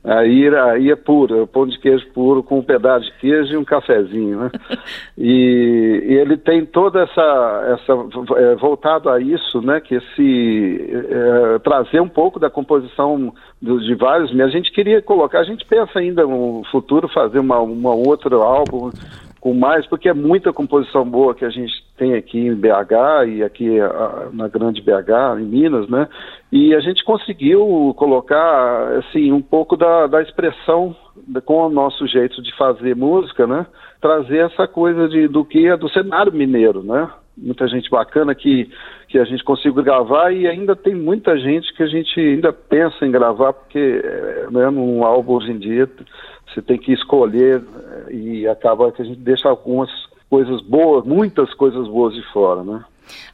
Aí, 0.04 0.48
aí 0.48 0.90
é 0.90 0.96
puro, 0.96 1.46
pão 1.46 1.66
de 1.66 1.78
queijo 1.78 2.06
puro 2.12 2.42
com 2.42 2.58
um 2.58 2.62
pedaço 2.62 3.04
de 3.06 3.12
queijo 3.18 3.52
e 3.52 3.56
um 3.56 3.64
cafezinho, 3.64 4.40
né? 4.40 4.50
E, 5.16 6.04
e 6.08 6.14
ele 6.14 6.36
tem 6.36 6.64
toda 6.66 7.02
essa, 7.02 7.78
essa 7.78 7.92
é, 8.38 8.54
voltado 8.56 9.08
a 9.10 9.20
isso, 9.20 9.60
né? 9.60 9.80
Que 9.80 9.96
esse 9.96 10.90
é, 10.90 11.58
trazer 11.60 12.00
um 12.00 12.08
pouco 12.08 12.40
da 12.40 12.50
composição 12.50 13.32
do- 13.60 13.80
de 13.80 13.94
vários. 13.94 14.38
A 14.40 14.48
gente 14.48 14.72
queria 14.72 15.00
colocar, 15.02 15.40
a 15.40 15.44
gente 15.44 15.64
pensa 15.66 15.98
ainda 15.98 16.24
no 16.24 16.62
futuro 16.72 17.06
fazer 17.08 17.38
uma, 17.38 17.60
uma 17.60 17.94
outro 17.94 18.42
álbum 18.42 18.90
com 19.42 19.52
mais, 19.52 19.84
porque 19.88 20.08
é 20.08 20.14
muita 20.14 20.52
composição 20.52 21.04
boa 21.04 21.34
que 21.34 21.44
a 21.44 21.50
gente 21.50 21.72
tem 21.98 22.14
aqui 22.14 22.38
em 22.38 22.54
BH 22.54 23.26
e 23.26 23.42
aqui 23.42 23.80
ah, 23.80 24.28
na 24.32 24.46
grande 24.46 24.80
BH, 24.80 25.40
em 25.40 25.44
Minas, 25.44 25.88
né? 25.88 26.06
E 26.52 26.72
a 26.72 26.78
gente 26.78 27.02
conseguiu 27.02 27.92
colocar, 27.96 28.98
assim, 28.98 29.32
um 29.32 29.42
pouco 29.42 29.76
da, 29.76 30.06
da 30.06 30.22
expressão 30.22 30.94
com 31.44 31.66
o 31.66 31.68
nosso 31.68 32.06
jeito 32.06 32.40
de 32.40 32.56
fazer 32.56 32.94
música, 32.94 33.44
né? 33.44 33.66
Trazer 34.00 34.46
essa 34.46 34.68
coisa 34.68 35.08
de, 35.08 35.26
do 35.26 35.44
que 35.44 35.66
é 35.66 35.76
do 35.76 35.88
cenário 35.88 36.32
mineiro, 36.32 36.80
né? 36.84 37.10
muita 37.36 37.66
gente 37.66 37.88
bacana 37.90 38.34
que, 38.34 38.70
que 39.08 39.18
a 39.18 39.24
gente 39.24 39.42
conseguiu 39.42 39.82
gravar 39.82 40.30
e 40.30 40.46
ainda 40.46 40.76
tem 40.76 40.94
muita 40.94 41.36
gente 41.38 41.72
que 41.74 41.82
a 41.82 41.86
gente 41.86 42.20
ainda 42.20 42.52
pensa 42.52 43.04
em 43.06 43.10
gravar, 43.10 43.54
porque 43.54 44.02
né, 44.50 44.70
num 44.70 45.02
álbum 45.02 45.32
hoje 45.32 45.50
em 45.50 45.58
dia 45.58 45.88
você 46.52 46.62
tem 46.62 46.78
que 46.78 46.92
escolher 46.92 47.62
eh, 48.08 48.14
e 48.14 48.48
acaba 48.48 48.90
que 48.92 49.02
a 49.02 49.04
gente 49.04 49.18
deixa 49.18 49.48
algumas 49.48 49.90
coisas 50.28 50.60
boas, 50.62 51.04
muitas 51.04 51.52
coisas 51.54 51.86
boas 51.88 52.14
de 52.14 52.22
fora, 52.32 52.62
né? 52.62 52.84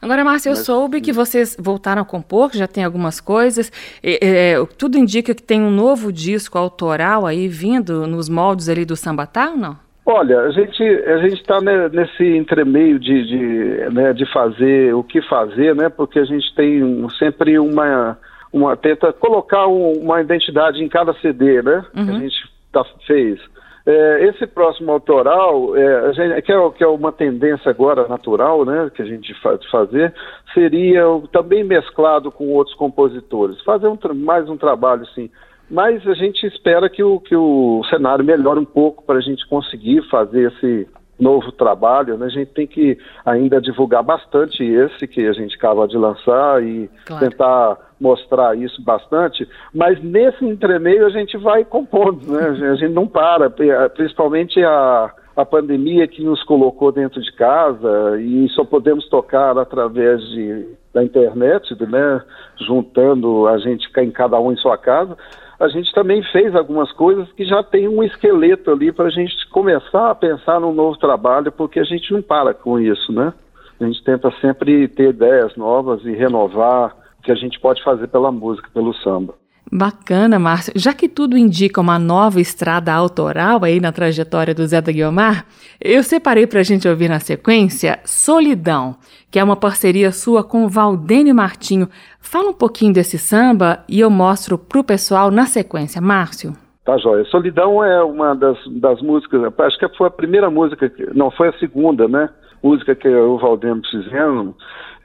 Agora, 0.01 0.23
Márcia, 0.23 0.49
eu 0.49 0.55
Mas, 0.55 0.65
soube 0.65 1.01
que 1.01 1.13
vocês 1.13 1.55
voltaram 1.59 2.01
a 2.01 2.05
compor, 2.05 2.51
já 2.53 2.67
tem 2.67 2.83
algumas 2.83 3.19
coisas. 3.21 3.71
É, 4.03 4.53
é, 4.53 4.65
tudo 4.77 4.97
indica 4.97 5.33
que 5.33 5.43
tem 5.43 5.61
um 5.61 5.71
novo 5.71 6.11
disco 6.11 6.57
autoral 6.57 7.25
aí 7.25 7.47
vindo 7.47 8.07
nos 8.07 8.27
moldes 8.27 8.67
ali 8.67 8.85
do 8.85 8.95
Sambatá 8.95 9.51
ou 9.51 9.57
não? 9.57 9.77
Olha, 10.05 10.39
a 10.39 10.51
gente 10.51 10.83
a 10.83 11.17
gente 11.19 11.39
está 11.39 11.61
nesse 11.61 12.23
entremeio 12.35 12.97
de, 12.97 13.27
de, 13.27 13.93
né, 13.93 14.11
de 14.11 14.25
fazer 14.33 14.93
o 14.95 15.03
que 15.03 15.21
fazer, 15.21 15.75
né? 15.75 15.87
Porque 15.87 16.17
a 16.17 16.25
gente 16.25 16.53
tem 16.55 16.83
um, 16.83 17.07
sempre 17.11 17.59
uma 17.59 18.17
uma 18.51 18.75
tenta 18.75 19.13
colocar 19.13 19.67
um, 19.67 19.91
uma 19.99 20.19
identidade 20.19 20.83
em 20.83 20.89
cada 20.89 21.13
CD, 21.21 21.61
né? 21.61 21.85
Uhum. 21.95 22.15
A 22.15 22.19
gente 22.19 22.49
tá, 22.71 22.83
fez. 23.05 23.39
É, 23.85 24.25
esse 24.27 24.45
próximo 24.45 24.91
autoral, 24.91 25.75
é, 25.75 26.13
gente, 26.13 26.41
que, 26.43 26.51
é, 26.51 26.69
que, 26.71 26.83
é, 26.83 26.87
uma 26.87 27.11
tendência 27.11 27.69
agora 27.69 28.07
natural, 28.07 28.65
né, 28.65 28.91
que 28.93 29.01
a 29.01 29.05
gente 29.05 29.33
faz 29.41 29.63
fazer, 29.71 30.13
seria 30.53 31.03
também 31.31 31.63
mesclado 31.63 32.31
com 32.31 32.49
outros 32.49 32.75
compositores, 32.75 33.61
fazer 33.63 33.87
um, 33.87 33.97
mais 34.13 34.49
um 34.49 34.57
trabalho 34.57 35.03
assim 35.03 35.29
mas 35.69 36.05
a 36.07 36.13
gente 36.15 36.47
espera 36.47 36.89
que 36.89 37.03
o, 37.03 37.19
que 37.19 37.35
o 37.35 37.83
cenário 37.89 38.25
melhore 38.25 38.59
um 38.59 38.65
pouco 38.65 39.03
para 39.05 39.19
a 39.19 39.21
gente 39.21 39.47
conseguir 39.47 40.01
fazer 40.09 40.51
esse 40.51 40.87
novo 41.19 41.51
trabalho. 41.51 42.17
Né? 42.17 42.25
A 42.25 42.29
gente 42.29 42.51
tem 42.53 42.65
que 42.65 42.97
ainda 43.25 43.61
divulgar 43.61 44.03
bastante 44.03 44.63
esse 44.63 45.07
que 45.07 45.27
a 45.27 45.33
gente 45.33 45.55
acaba 45.55 45.87
de 45.87 45.97
lançar 45.97 46.63
e 46.63 46.89
claro. 47.05 47.29
tentar 47.29 47.77
mostrar 47.99 48.57
isso 48.57 48.81
bastante, 48.81 49.47
mas 49.73 50.01
nesse 50.01 50.45
entremeio 50.45 51.05
a 51.05 51.09
gente 51.09 51.37
vai 51.37 51.65
compondo, 51.65 52.31
né? 52.31 52.47
A 52.71 52.75
gente 52.75 52.93
não 52.93 53.05
para, 53.05 53.49
principalmente 53.89 54.63
a, 54.63 55.11
a 55.35 55.45
pandemia 55.45 56.07
que 56.07 56.23
nos 56.23 56.41
colocou 56.43 56.93
dentro 56.93 57.21
de 57.21 57.31
casa 57.33 58.17
e 58.21 58.47
só 58.49 58.63
podemos 58.63 59.09
tocar 59.09 59.57
através 59.57 60.21
de, 60.29 60.65
da 60.93 61.03
internet, 61.03 61.75
né? 61.81 62.21
Juntando 62.65 63.47
a 63.47 63.57
gente 63.57 63.89
em 63.97 64.11
cada 64.11 64.39
um 64.39 64.51
em 64.51 64.57
sua 64.57 64.77
casa 64.77 65.17
a 65.59 65.67
gente 65.67 65.93
também 65.93 66.23
fez 66.31 66.55
algumas 66.55 66.91
coisas 66.93 67.29
que 67.33 67.43
já 67.43 67.61
tem 67.61 67.87
um 67.87 68.01
esqueleto 68.01 68.71
ali 68.71 68.91
para 68.91 69.05
a 69.05 69.11
gente 69.11 69.35
começar 69.49 70.09
a 70.09 70.15
pensar 70.15 70.59
num 70.59 70.73
novo 70.73 70.97
trabalho, 70.97 71.51
porque 71.51 71.79
a 71.79 71.83
gente 71.83 72.13
não 72.13 72.21
para 72.21 72.53
com 72.53 72.79
isso, 72.79 73.11
né? 73.11 73.33
A 73.79 73.85
gente 73.85 74.03
tenta 74.03 74.31
sempre 74.39 74.87
ter 74.87 75.09
ideias 75.09 75.55
novas 75.57 76.03
e 76.05 76.11
renovar 76.11 76.95
o 77.19 77.21
que 77.21 77.31
a 77.31 77.35
gente 77.35 77.59
pode 77.59 77.83
fazer 77.83 78.07
pela 78.07 78.31
música, 78.31 78.69
pelo 78.73 78.93
samba. 78.95 79.33
Bacana, 79.71 80.39
Márcio. 80.39 80.73
Já 80.75 80.93
que 80.93 81.07
tudo 81.07 81.37
indica 81.37 81.79
uma 81.79 81.99
nova 81.99 82.41
estrada 82.41 82.91
autoral 82.91 83.63
aí 83.63 83.79
na 83.79 83.91
trajetória 83.91 84.53
do 84.53 84.65
Zé 84.65 84.81
da 84.81 84.91
Guiomar, 84.91 85.45
eu 85.79 86.01
separei 86.01 86.47
para 86.47 86.61
a 86.61 86.63
gente 86.63 86.87
ouvir 86.87 87.07
na 87.07 87.19
sequência 87.19 87.99
Solidão, 88.03 88.95
que 89.29 89.37
é 89.37 89.43
uma 89.43 89.55
parceria 89.55 90.11
sua 90.11 90.43
com 90.43 90.67
Valdênio 90.67 91.35
Martinho. 91.35 91.87
Fala 92.19 92.49
um 92.49 92.53
pouquinho 92.53 92.93
desse 92.93 93.19
samba 93.19 93.83
e 93.87 93.99
eu 93.99 94.09
mostro 94.09 94.57
para 94.57 94.79
o 94.79 94.83
pessoal 94.83 95.29
na 95.29 95.45
sequência. 95.45 96.01
Márcio. 96.01 96.53
Tá, 96.83 96.97
joia. 96.97 97.23
Solidão 97.25 97.83
é 97.83 98.01
uma 98.01 98.33
das, 98.33 98.57
das 98.81 98.99
músicas, 99.03 99.53
acho 99.59 99.77
que 99.77 99.87
foi 99.95 100.07
a 100.07 100.11
primeira 100.11 100.49
música, 100.49 100.91
não, 101.13 101.29
foi 101.29 101.49
a 101.49 101.53
segunda, 101.59 102.07
né? 102.07 102.29
Música 102.61 102.95
que 102.95 103.07
o 103.07 103.37
Valdênio 103.37 103.81
fizemos 103.89 104.55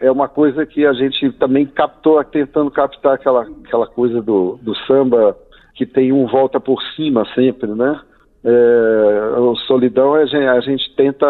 é 0.00 0.10
uma 0.10 0.28
coisa 0.28 0.66
que 0.66 0.84
a 0.84 0.92
gente 0.92 1.32
também 1.32 1.66
captou, 1.66 2.22
tentando 2.24 2.70
captar 2.70 3.14
aquela, 3.14 3.46
aquela 3.64 3.86
coisa 3.86 4.20
do, 4.20 4.58
do 4.60 4.74
samba 4.86 5.36
que 5.74 5.86
tem 5.86 6.12
um 6.12 6.26
volta 6.26 6.60
por 6.60 6.80
cima 6.94 7.24
sempre, 7.34 7.68
né? 7.74 8.00
É, 8.46 9.38
o 9.38 9.56
Solidão 9.56 10.12
a 10.12 10.26
gente, 10.26 10.46
a 10.46 10.60
gente 10.60 10.94
tenta 10.94 11.26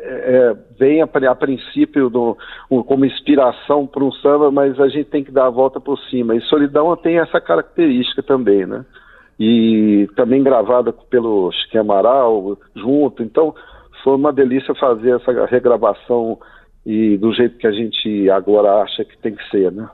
é, 0.00 0.36
é 0.36 0.56
vem 0.78 1.02
a, 1.02 1.08
a 1.28 1.34
princípio 1.34 2.08
do, 2.08 2.38
como 2.86 3.04
inspiração 3.04 3.84
para 3.84 4.04
um 4.04 4.12
samba, 4.12 4.48
mas 4.48 4.78
a 4.78 4.86
gente 4.86 5.10
tem 5.10 5.24
que 5.24 5.32
dar 5.32 5.46
a 5.46 5.50
volta 5.50 5.80
por 5.80 5.98
cima. 6.08 6.36
E 6.36 6.40
Solidão 6.42 6.96
tem 6.96 7.18
essa 7.18 7.40
característica 7.40 8.22
também, 8.22 8.64
né? 8.64 8.84
E 9.40 10.08
também 10.14 10.42
gravada 10.42 10.92
pelo 10.92 11.50
Chique 11.50 11.76
Amaral 11.76 12.56
junto. 12.76 13.24
Então 13.24 13.52
foi 14.02 14.14
uma 14.14 14.32
delícia 14.32 14.74
fazer 14.74 15.16
essa 15.16 15.46
regravação 15.46 16.38
e 16.84 17.16
do 17.18 17.32
jeito 17.32 17.58
que 17.58 17.66
a 17.66 17.72
gente 17.72 18.30
agora 18.30 18.82
acha 18.82 19.04
que 19.04 19.16
tem 19.18 19.34
que 19.34 19.48
ser, 19.50 19.70
né? 19.70 19.88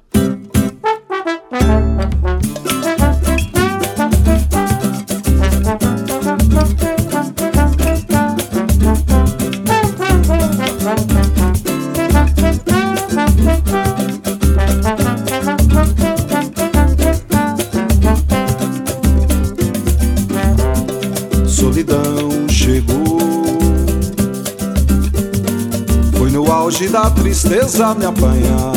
Tristeza 27.37 27.95
me 27.95 28.07
apanhar. 28.07 28.73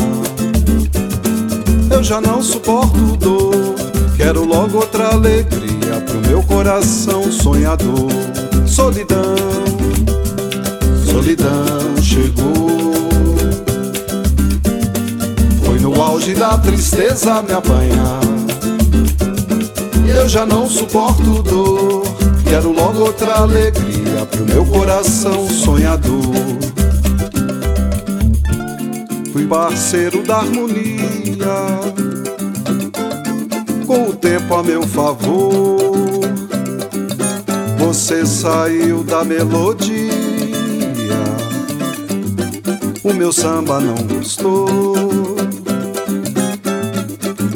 Eu 1.89 2.03
já 2.03 2.19
não 2.19 2.43
suporto 2.43 3.15
dor, 3.15 3.53
quero 4.17 4.43
logo 4.43 4.79
outra 4.79 5.13
alegria 5.13 6.01
pro 6.05 6.19
meu 6.29 6.43
coração 6.43 7.31
sonhador. 7.31 8.11
Solidão, 8.67 9.35
solidão 11.09 12.03
chegou. 12.03 12.91
Foi 15.63 15.79
no 15.79 16.01
auge 16.01 16.33
da 16.33 16.57
tristeza 16.57 17.41
me 17.41 17.53
apanhar. 17.53 18.19
Eu 20.05 20.27
já 20.27 20.45
não 20.45 20.69
suporto 20.69 21.41
dor, 21.43 22.03
quero 22.43 22.73
logo 22.73 23.05
outra 23.05 23.35
alegria 23.35 24.25
pro 24.29 24.45
meu 24.45 24.65
coração 24.65 25.49
sonhador 25.49 26.68
fui 29.39 29.47
parceiro 29.47 30.21
da 30.23 30.37
harmonia, 30.37 31.79
com 33.85 34.09
o 34.09 34.13
tempo 34.13 34.55
a 34.55 34.63
meu 34.63 34.83
favor. 34.83 36.19
Você 37.77 38.25
saiu 38.25 39.03
da 39.03 39.23
melodia, 39.23 40.11
o 43.03 43.13
meu 43.13 43.31
samba 43.31 43.79
não 43.79 43.95
gostou. 43.95 45.37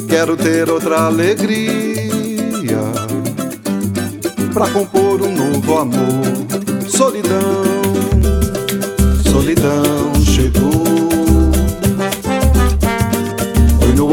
Quero 0.08 0.36
ter 0.36 0.70
outra 0.70 1.06
alegria 1.06 2.78
pra 4.52 4.68
compor 4.68 5.22
um 5.22 5.34
novo 5.34 5.78
amor. 5.78 6.88
Solidão, 6.88 7.64
solidão 9.30 10.14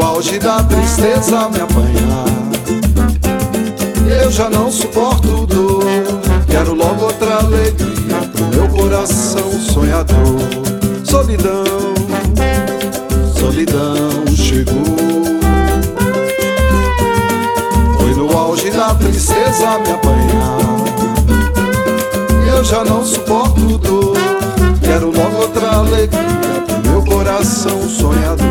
auge 0.02 0.38
da 0.38 0.62
tristeza 0.64 1.48
me 1.48 1.60
apanhar. 1.60 2.24
Eu 4.22 4.30
já 4.30 4.50
não 4.50 4.70
suporto 4.70 5.46
dor, 5.46 5.84
quero 6.48 6.74
logo 6.74 7.04
outra 7.04 7.36
alegria 7.36 8.18
pro 8.32 8.46
meu 8.46 8.68
coração 8.68 9.50
sonhador. 9.60 10.40
Solidão, 11.04 11.64
solidão 13.38 14.26
chegou. 14.34 14.84
Foi 17.96 18.14
no 18.14 18.36
auge 18.36 18.70
da 18.70 18.94
tristeza 18.94 19.78
me 19.78 19.92
apanhar. 19.92 20.72
Eu 22.54 22.64
já 22.64 22.84
não 22.84 23.04
suporto 23.04 23.78
dor, 23.78 24.16
quero 24.82 25.06
logo 25.06 25.36
outra 25.36 25.68
alegria 25.76 26.62
pro 26.66 26.90
meu 26.90 27.02
coração 27.04 27.88
sonhador 27.88 28.41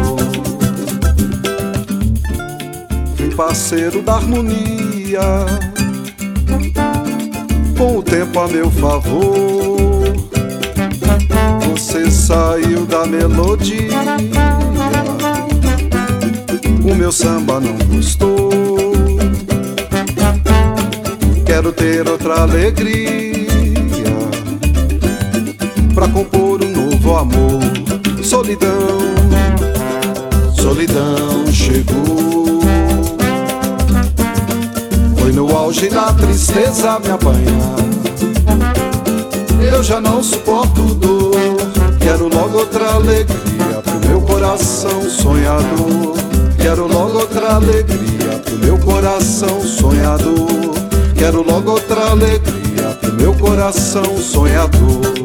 parceiro 3.43 4.03
da 4.03 4.17
harmonia, 4.17 5.19
com 7.75 7.97
o 7.97 8.03
tempo 8.03 8.39
a 8.39 8.47
meu 8.47 8.69
favor. 8.69 9.77
Você 11.71 12.11
saiu 12.11 12.85
da 12.85 13.03
melodia, 13.07 13.97
o 16.83 16.93
meu 16.93 17.11
samba 17.11 17.59
não 17.59 17.75
gostou. 17.87 18.51
Quero 21.43 21.71
ter 21.71 22.07
outra 22.07 22.43
alegria 22.43 24.05
pra 25.95 26.07
compor 26.09 26.63
um 26.63 26.69
novo 26.69 27.17
amor. 27.17 27.59
solidão, 28.23 28.99
solidão 30.55 31.51
chegou. 31.51 32.60
Foi 35.31 35.39
no 35.39 35.55
auge 35.55 35.87
da 35.87 36.11
tristeza 36.11 36.99
me 36.99 37.09
apanhar. 37.09 37.75
Eu 39.61 39.81
já 39.81 40.01
não 40.01 40.21
suporto 40.21 40.81
dor, 40.95 41.31
quero 42.01 42.27
logo 42.27 42.57
outra 42.57 42.95
alegria 42.95 43.81
pro 43.81 44.09
meu 44.09 44.21
coração 44.23 45.09
sonhador. 45.09 46.17
Quero 46.57 46.85
logo 46.85 47.19
outra 47.19 47.55
alegria 47.55 48.41
pro 48.43 48.57
meu 48.57 48.77
coração 48.79 49.61
sonhador. 49.61 50.75
Quero 51.15 51.43
logo 51.43 51.71
outra 51.71 52.11
alegria 52.11 52.89
pro 52.99 53.13
meu 53.13 53.33
coração 53.33 54.17
sonhador. 54.17 55.20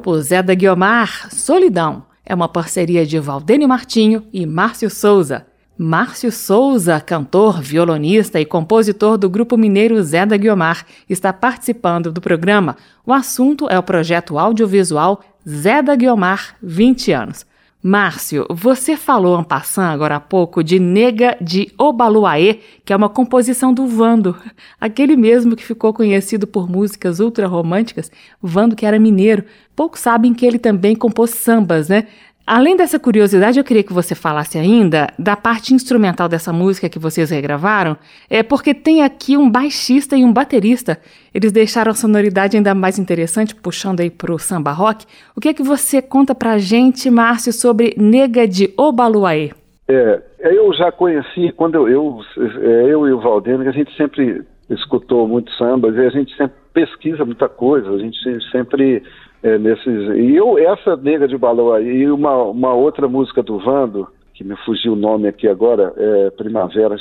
Grupo 0.00 0.18
Zé 0.22 0.42
da 0.42 0.54
Guiomar, 0.54 1.28
Solidão. 1.30 2.04
É 2.24 2.34
uma 2.34 2.48
parceria 2.48 3.04
de 3.04 3.18
Valdênio 3.18 3.68
Martinho 3.68 4.24
e 4.32 4.46
Márcio 4.46 4.88
Souza. 4.88 5.46
Márcio 5.76 6.32
Souza, 6.32 6.98
cantor, 7.00 7.60
violonista 7.60 8.40
e 8.40 8.46
compositor 8.46 9.18
do 9.18 9.28
grupo 9.28 9.58
mineiro 9.58 10.02
Zé 10.02 10.24
da 10.24 10.38
Guiomar, 10.38 10.86
está 11.06 11.34
participando 11.34 12.10
do 12.10 12.18
programa. 12.18 12.78
O 13.04 13.12
assunto 13.12 13.68
é 13.68 13.78
o 13.78 13.82
projeto 13.82 14.38
audiovisual 14.38 15.20
Zé 15.46 15.82
da 15.82 15.94
Guiomar 15.94 16.56
20 16.62 17.12
anos. 17.12 17.44
Márcio, 17.82 18.46
você 18.50 18.94
falou 18.94 19.40
en 19.40 19.42
passant 19.42 19.90
agora 19.90 20.16
há 20.16 20.20
pouco 20.20 20.62
de 20.62 20.78
Nega 20.78 21.34
de 21.40 21.72
Obaluaê, 21.78 22.58
que 22.84 22.92
é 22.92 22.96
uma 22.96 23.08
composição 23.08 23.72
do 23.72 23.86
Vando, 23.86 24.36
aquele 24.78 25.16
mesmo 25.16 25.56
que 25.56 25.64
ficou 25.64 25.94
conhecido 25.94 26.46
por 26.46 26.68
músicas 26.68 27.20
ultra 27.20 27.46
românticas, 27.46 28.12
Vando 28.42 28.76
que 28.76 28.84
era 28.84 28.98
mineiro. 28.98 29.44
Poucos 29.74 30.00
sabem 30.00 30.34
que 30.34 30.44
ele 30.44 30.58
também 30.58 30.94
compôs 30.94 31.30
sambas, 31.30 31.88
né? 31.88 32.06
Além 32.46 32.76
dessa 32.76 32.98
curiosidade, 32.98 33.58
eu 33.58 33.64
queria 33.64 33.82
que 33.82 33.92
você 33.92 34.14
falasse 34.14 34.58
ainda 34.58 35.08
da 35.18 35.36
parte 35.36 35.72
instrumental 35.72 36.28
dessa 36.28 36.52
música 36.52 36.88
que 36.88 36.98
vocês 36.98 37.30
regravaram, 37.30 37.96
é 38.28 38.42
porque 38.42 38.74
tem 38.74 39.02
aqui 39.02 39.36
um 39.36 39.48
baixista 39.48 40.16
e 40.16 40.24
um 40.24 40.32
baterista. 40.32 40.98
Eles 41.32 41.52
deixaram 41.52 41.92
a 41.92 41.94
sonoridade 41.94 42.56
ainda 42.56 42.74
mais 42.74 42.98
interessante, 42.98 43.54
puxando 43.54 44.00
aí 44.00 44.10
pro 44.10 44.38
samba 44.38 44.72
rock. 44.72 45.06
O 45.36 45.40
que 45.40 45.48
é 45.48 45.54
que 45.54 45.62
você 45.62 46.02
conta 46.02 46.34
pra 46.34 46.58
gente, 46.58 47.08
Márcio, 47.10 47.52
sobre 47.52 47.94
Nega 47.96 48.48
de 48.48 48.72
Obaluaê? 48.76 49.50
É, 49.88 50.22
eu 50.40 50.72
já 50.72 50.90
conheci, 50.90 51.52
quando 51.56 51.74
eu, 51.74 51.88
eu, 51.88 52.20
é, 52.62 52.92
eu 52.92 53.06
e 53.06 53.12
o 53.12 53.20
Valdeno, 53.20 53.68
a 53.68 53.72
gente 53.72 53.94
sempre 53.96 54.42
escutou 54.68 55.26
muito 55.26 55.52
sambas 55.54 55.94
e 55.96 56.00
a 56.00 56.10
gente 56.10 56.36
sempre 56.36 56.54
pesquisa 56.72 57.24
muita 57.24 57.48
coisa, 57.48 57.90
a 57.90 57.98
gente 57.98 58.16
sempre 58.50 59.02
é, 59.42 59.58
nesses. 59.58 60.16
E 60.16 60.36
eu, 60.36 60.58
essa 60.58 60.96
Nega 60.96 61.26
de 61.26 61.36
Balão 61.36 61.80
e 61.80 62.10
uma, 62.10 62.42
uma 62.44 62.74
outra 62.74 63.08
música 63.08 63.42
do 63.42 63.58
Vando, 63.58 64.08
que 64.34 64.44
me 64.44 64.56
fugiu 64.64 64.94
o 64.94 64.96
nome 64.96 65.28
aqui 65.28 65.46
agora, 65.46 65.92
é, 65.96 66.30
Primavera. 66.30 66.96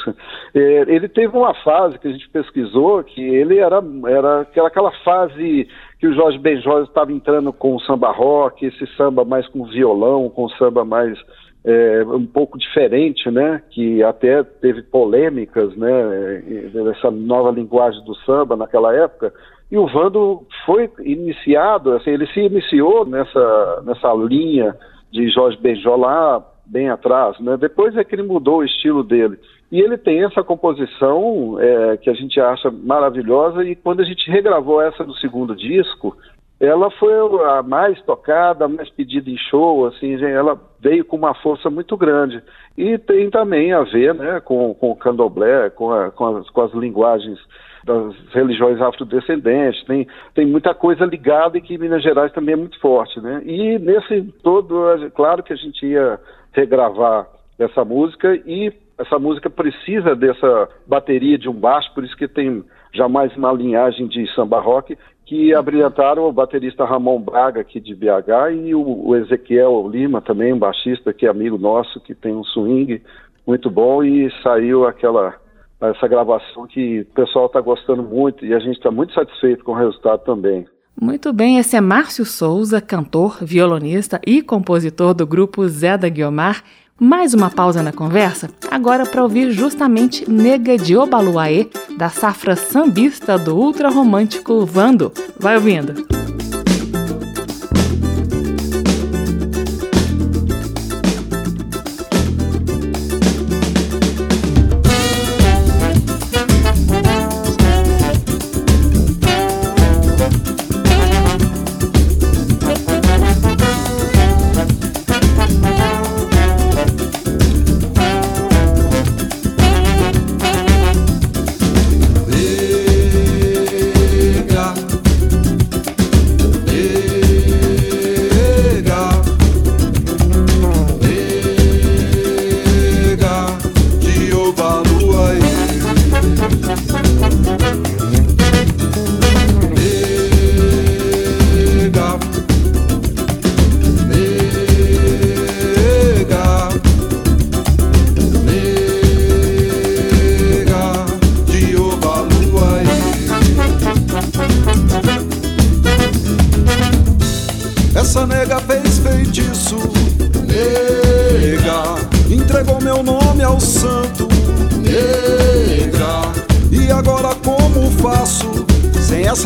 É, 0.53 0.59
ele 0.87 1.07
teve 1.07 1.37
uma 1.37 1.53
fase 1.53 1.97
que 1.97 2.07
a 2.07 2.11
gente 2.11 2.27
pesquisou 2.29 3.03
que 3.03 3.21
ele 3.21 3.59
era, 3.59 3.81
era, 4.07 4.45
que 4.45 4.59
era 4.59 4.67
aquela 4.67 4.91
fase 5.03 5.67
que 5.99 6.07
o 6.07 6.13
Jorge 6.13 6.37
Benjol 6.37 6.83
estava 6.83 7.11
entrando 7.11 7.53
com 7.53 7.75
o 7.75 7.79
samba 7.81 8.11
rock, 8.11 8.65
esse 8.65 8.85
samba 8.95 9.23
mais 9.23 9.47
com 9.47 9.65
violão, 9.65 10.29
com 10.29 10.49
samba 10.49 10.83
mais 10.83 11.17
é, 11.63 12.03
um 12.05 12.25
pouco 12.25 12.57
diferente, 12.57 13.29
né? 13.29 13.61
Que 13.71 14.01
até 14.03 14.43
teve 14.43 14.81
polêmicas, 14.83 15.75
né? 15.75 16.43
Essa 16.91 17.11
nova 17.11 17.51
linguagem 17.51 18.03
do 18.03 18.15
samba 18.25 18.55
naquela 18.55 18.95
época. 18.95 19.33
E 19.72 19.78
o 19.78 19.88
Vando 19.88 20.45
foi 20.65 20.89
iniciado, 20.99 21.93
assim, 21.93 22.11
ele 22.11 22.26
se 22.28 22.39
iniciou 22.39 23.05
nessa, 23.05 23.84
nessa 23.86 24.13
linha 24.13 24.76
de 25.11 25.30
Jorge 25.30 25.57
Benjol 25.57 25.97
lá 25.97 26.43
bem 26.65 26.89
atrás, 26.89 27.39
né? 27.39 27.57
Depois 27.57 27.95
é 27.95 28.03
que 28.03 28.15
ele 28.15 28.24
mudou 28.24 28.57
o 28.57 28.63
estilo 28.63 29.03
dele. 29.03 29.38
E 29.72 29.80
ele 29.80 29.97
tem 29.97 30.24
essa 30.24 30.43
composição 30.43 31.57
é, 31.59 31.97
que 31.97 32.09
a 32.09 32.13
gente 32.13 32.39
acha 32.39 32.72
maravilhosa 32.72 33.63
e 33.63 33.76
quando 33.76 34.01
a 34.01 34.05
gente 34.05 34.30
regravou 34.30 34.82
essa 34.82 35.03
no 35.03 35.13
segundo 35.15 35.55
disco, 35.55 36.15
ela 36.59 36.89
foi 36.91 37.13
a 37.45 37.63
mais 37.63 38.01
tocada, 38.01 38.65
a 38.65 38.67
mais 38.67 38.89
pedida 38.89 39.30
em 39.30 39.38
show, 39.38 39.86
assim, 39.86 40.22
ela 40.24 40.59
veio 40.80 41.05
com 41.05 41.15
uma 41.15 41.34
força 41.34 41.70
muito 41.70 41.95
grande. 41.95 42.41
E 42.78 42.97
tem 42.97 43.30
também 43.30 43.72
a 43.72 43.84
ver 43.84 44.13
né, 44.13 44.39
com, 44.41 44.74
com 44.74 44.91
o 44.91 44.95
candomblé, 44.95 45.70
com, 45.70 45.91
a, 45.91 46.11
com, 46.11 46.38
as, 46.38 46.49
com 46.49 46.61
as 46.61 46.74
linguagens 46.74 47.39
das 47.84 48.13
religiões 48.34 48.82
afrodescendentes, 48.82 49.84
tem, 49.86 50.07
tem 50.34 50.45
muita 50.45 50.73
coisa 50.73 51.05
ligada 51.05 51.57
e 51.57 51.61
que 51.61 51.77
Minas 51.77 52.03
Gerais 52.03 52.32
também 52.32 52.53
é 52.53 52.57
muito 52.57 52.80
forte, 52.80 53.19
né? 53.19 53.41
E 53.45 53.80
nesse 53.80 54.21
todo, 54.43 55.09
claro 55.15 55.43
que 55.43 55.53
a 55.53 55.55
gente 55.55 55.86
ia 55.86 56.19
regravar 56.51 57.27
essa 57.57 57.84
música 57.84 58.36
e 58.45 58.71
essa 58.97 59.17
música 59.17 59.49
precisa 59.49 60.15
dessa 60.15 60.69
bateria 60.86 61.38
de 61.38 61.47
um 61.47 61.53
baixo, 61.53 61.93
por 61.93 62.03
isso 62.03 62.17
que 62.17 62.27
tem 62.27 62.63
jamais 62.93 63.36
uma 63.36 63.51
linhagem 63.51 64.07
de 64.07 64.27
samba 64.34 64.59
rock, 64.59 64.97
que 65.25 65.53
abrilhantaram 65.53 66.27
o 66.27 66.34
baterista 66.34 66.86
Ramon 66.86 67.21
Braga 67.21 67.61
aqui 67.61 67.80
de 67.80 67.93
BH 67.93 68.51
e 68.65 68.73
o, 68.73 69.07
o 69.07 69.15
Ezequiel 69.15 69.88
Lima 69.88 70.21
também, 70.21 70.51
um 70.51 70.57
baixista 70.57 71.13
que 71.13 71.25
é 71.25 71.30
amigo 71.30 71.57
nosso, 71.57 72.01
que 72.01 72.15
tem 72.15 72.34
um 72.34 72.43
swing 72.43 73.01
muito 73.45 73.69
bom 73.69 74.03
e 74.03 74.32
saiu 74.41 74.86
aquela 74.86 75.36
essa 75.82 76.07
gravação 76.07 76.67
que 76.67 77.01
o 77.01 77.05
pessoal 77.13 77.45
está 77.45 77.61
gostando 77.61 78.03
muito 78.03 78.45
e 78.45 78.53
a 78.53 78.59
gente 78.59 78.77
está 78.77 78.91
muito 78.91 79.13
satisfeito 79.13 79.63
com 79.63 79.71
o 79.71 79.75
resultado 79.75 80.21
também. 80.23 80.67
Muito 81.01 81.32
bem, 81.32 81.57
esse 81.57 81.77
é 81.77 81.82
Márcio 81.82 82.25
Souza, 82.25 82.82
cantor, 82.82 83.38
violonista 83.41 84.19
e 84.27 84.41
compositor 84.41 85.13
do 85.13 85.25
grupo 85.25 85.65
Zé 85.67 85.97
da 85.97 86.09
Guiomar. 86.09 86.61
Mais 86.99 87.34
uma 87.34 87.49
pausa 87.49 87.82
na 87.82 87.93
conversa, 87.93 88.49
agora 88.69 89.05
para 89.05 89.23
ouvir 89.23 89.51
justamente 89.51 90.30
Nega 90.30 90.77
de 90.77 90.97
Obaluaê, 90.97 91.69
da 91.97 92.09
safra 92.09 92.57
sambista 92.57 93.39
do 93.39 93.55
ultra-romântico 93.55 94.65
Vando. 94.65 95.13
Vai 95.39 95.55
ouvindo! 95.55 96.28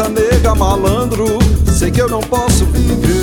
nega 0.02 0.56
malandro, 0.56 1.38
sei 1.72 1.92
que 1.92 2.02
eu 2.02 2.10
não 2.10 2.22
posso 2.22 2.66
viver. 2.66 3.23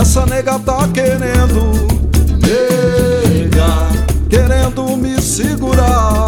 Essa 0.00 0.24
nega 0.26 0.60
tá 0.60 0.88
querendo, 0.94 1.72
nega, 2.38 3.88
querendo 4.30 4.96
me 4.96 5.20
segurar, 5.20 6.26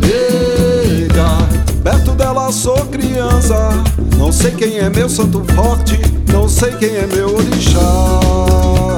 nega. 0.00 1.36
Perto 1.84 2.12
dela 2.12 2.50
sou 2.50 2.78
criança, 2.86 3.72
não 4.16 4.32
sei 4.32 4.52
quem 4.52 4.78
é 4.78 4.88
meu 4.88 5.06
santo 5.06 5.44
forte, 5.54 6.00
não 6.32 6.48
sei 6.48 6.70
quem 6.76 6.96
é 6.96 7.06
meu 7.06 7.36
orixá. 7.36 8.89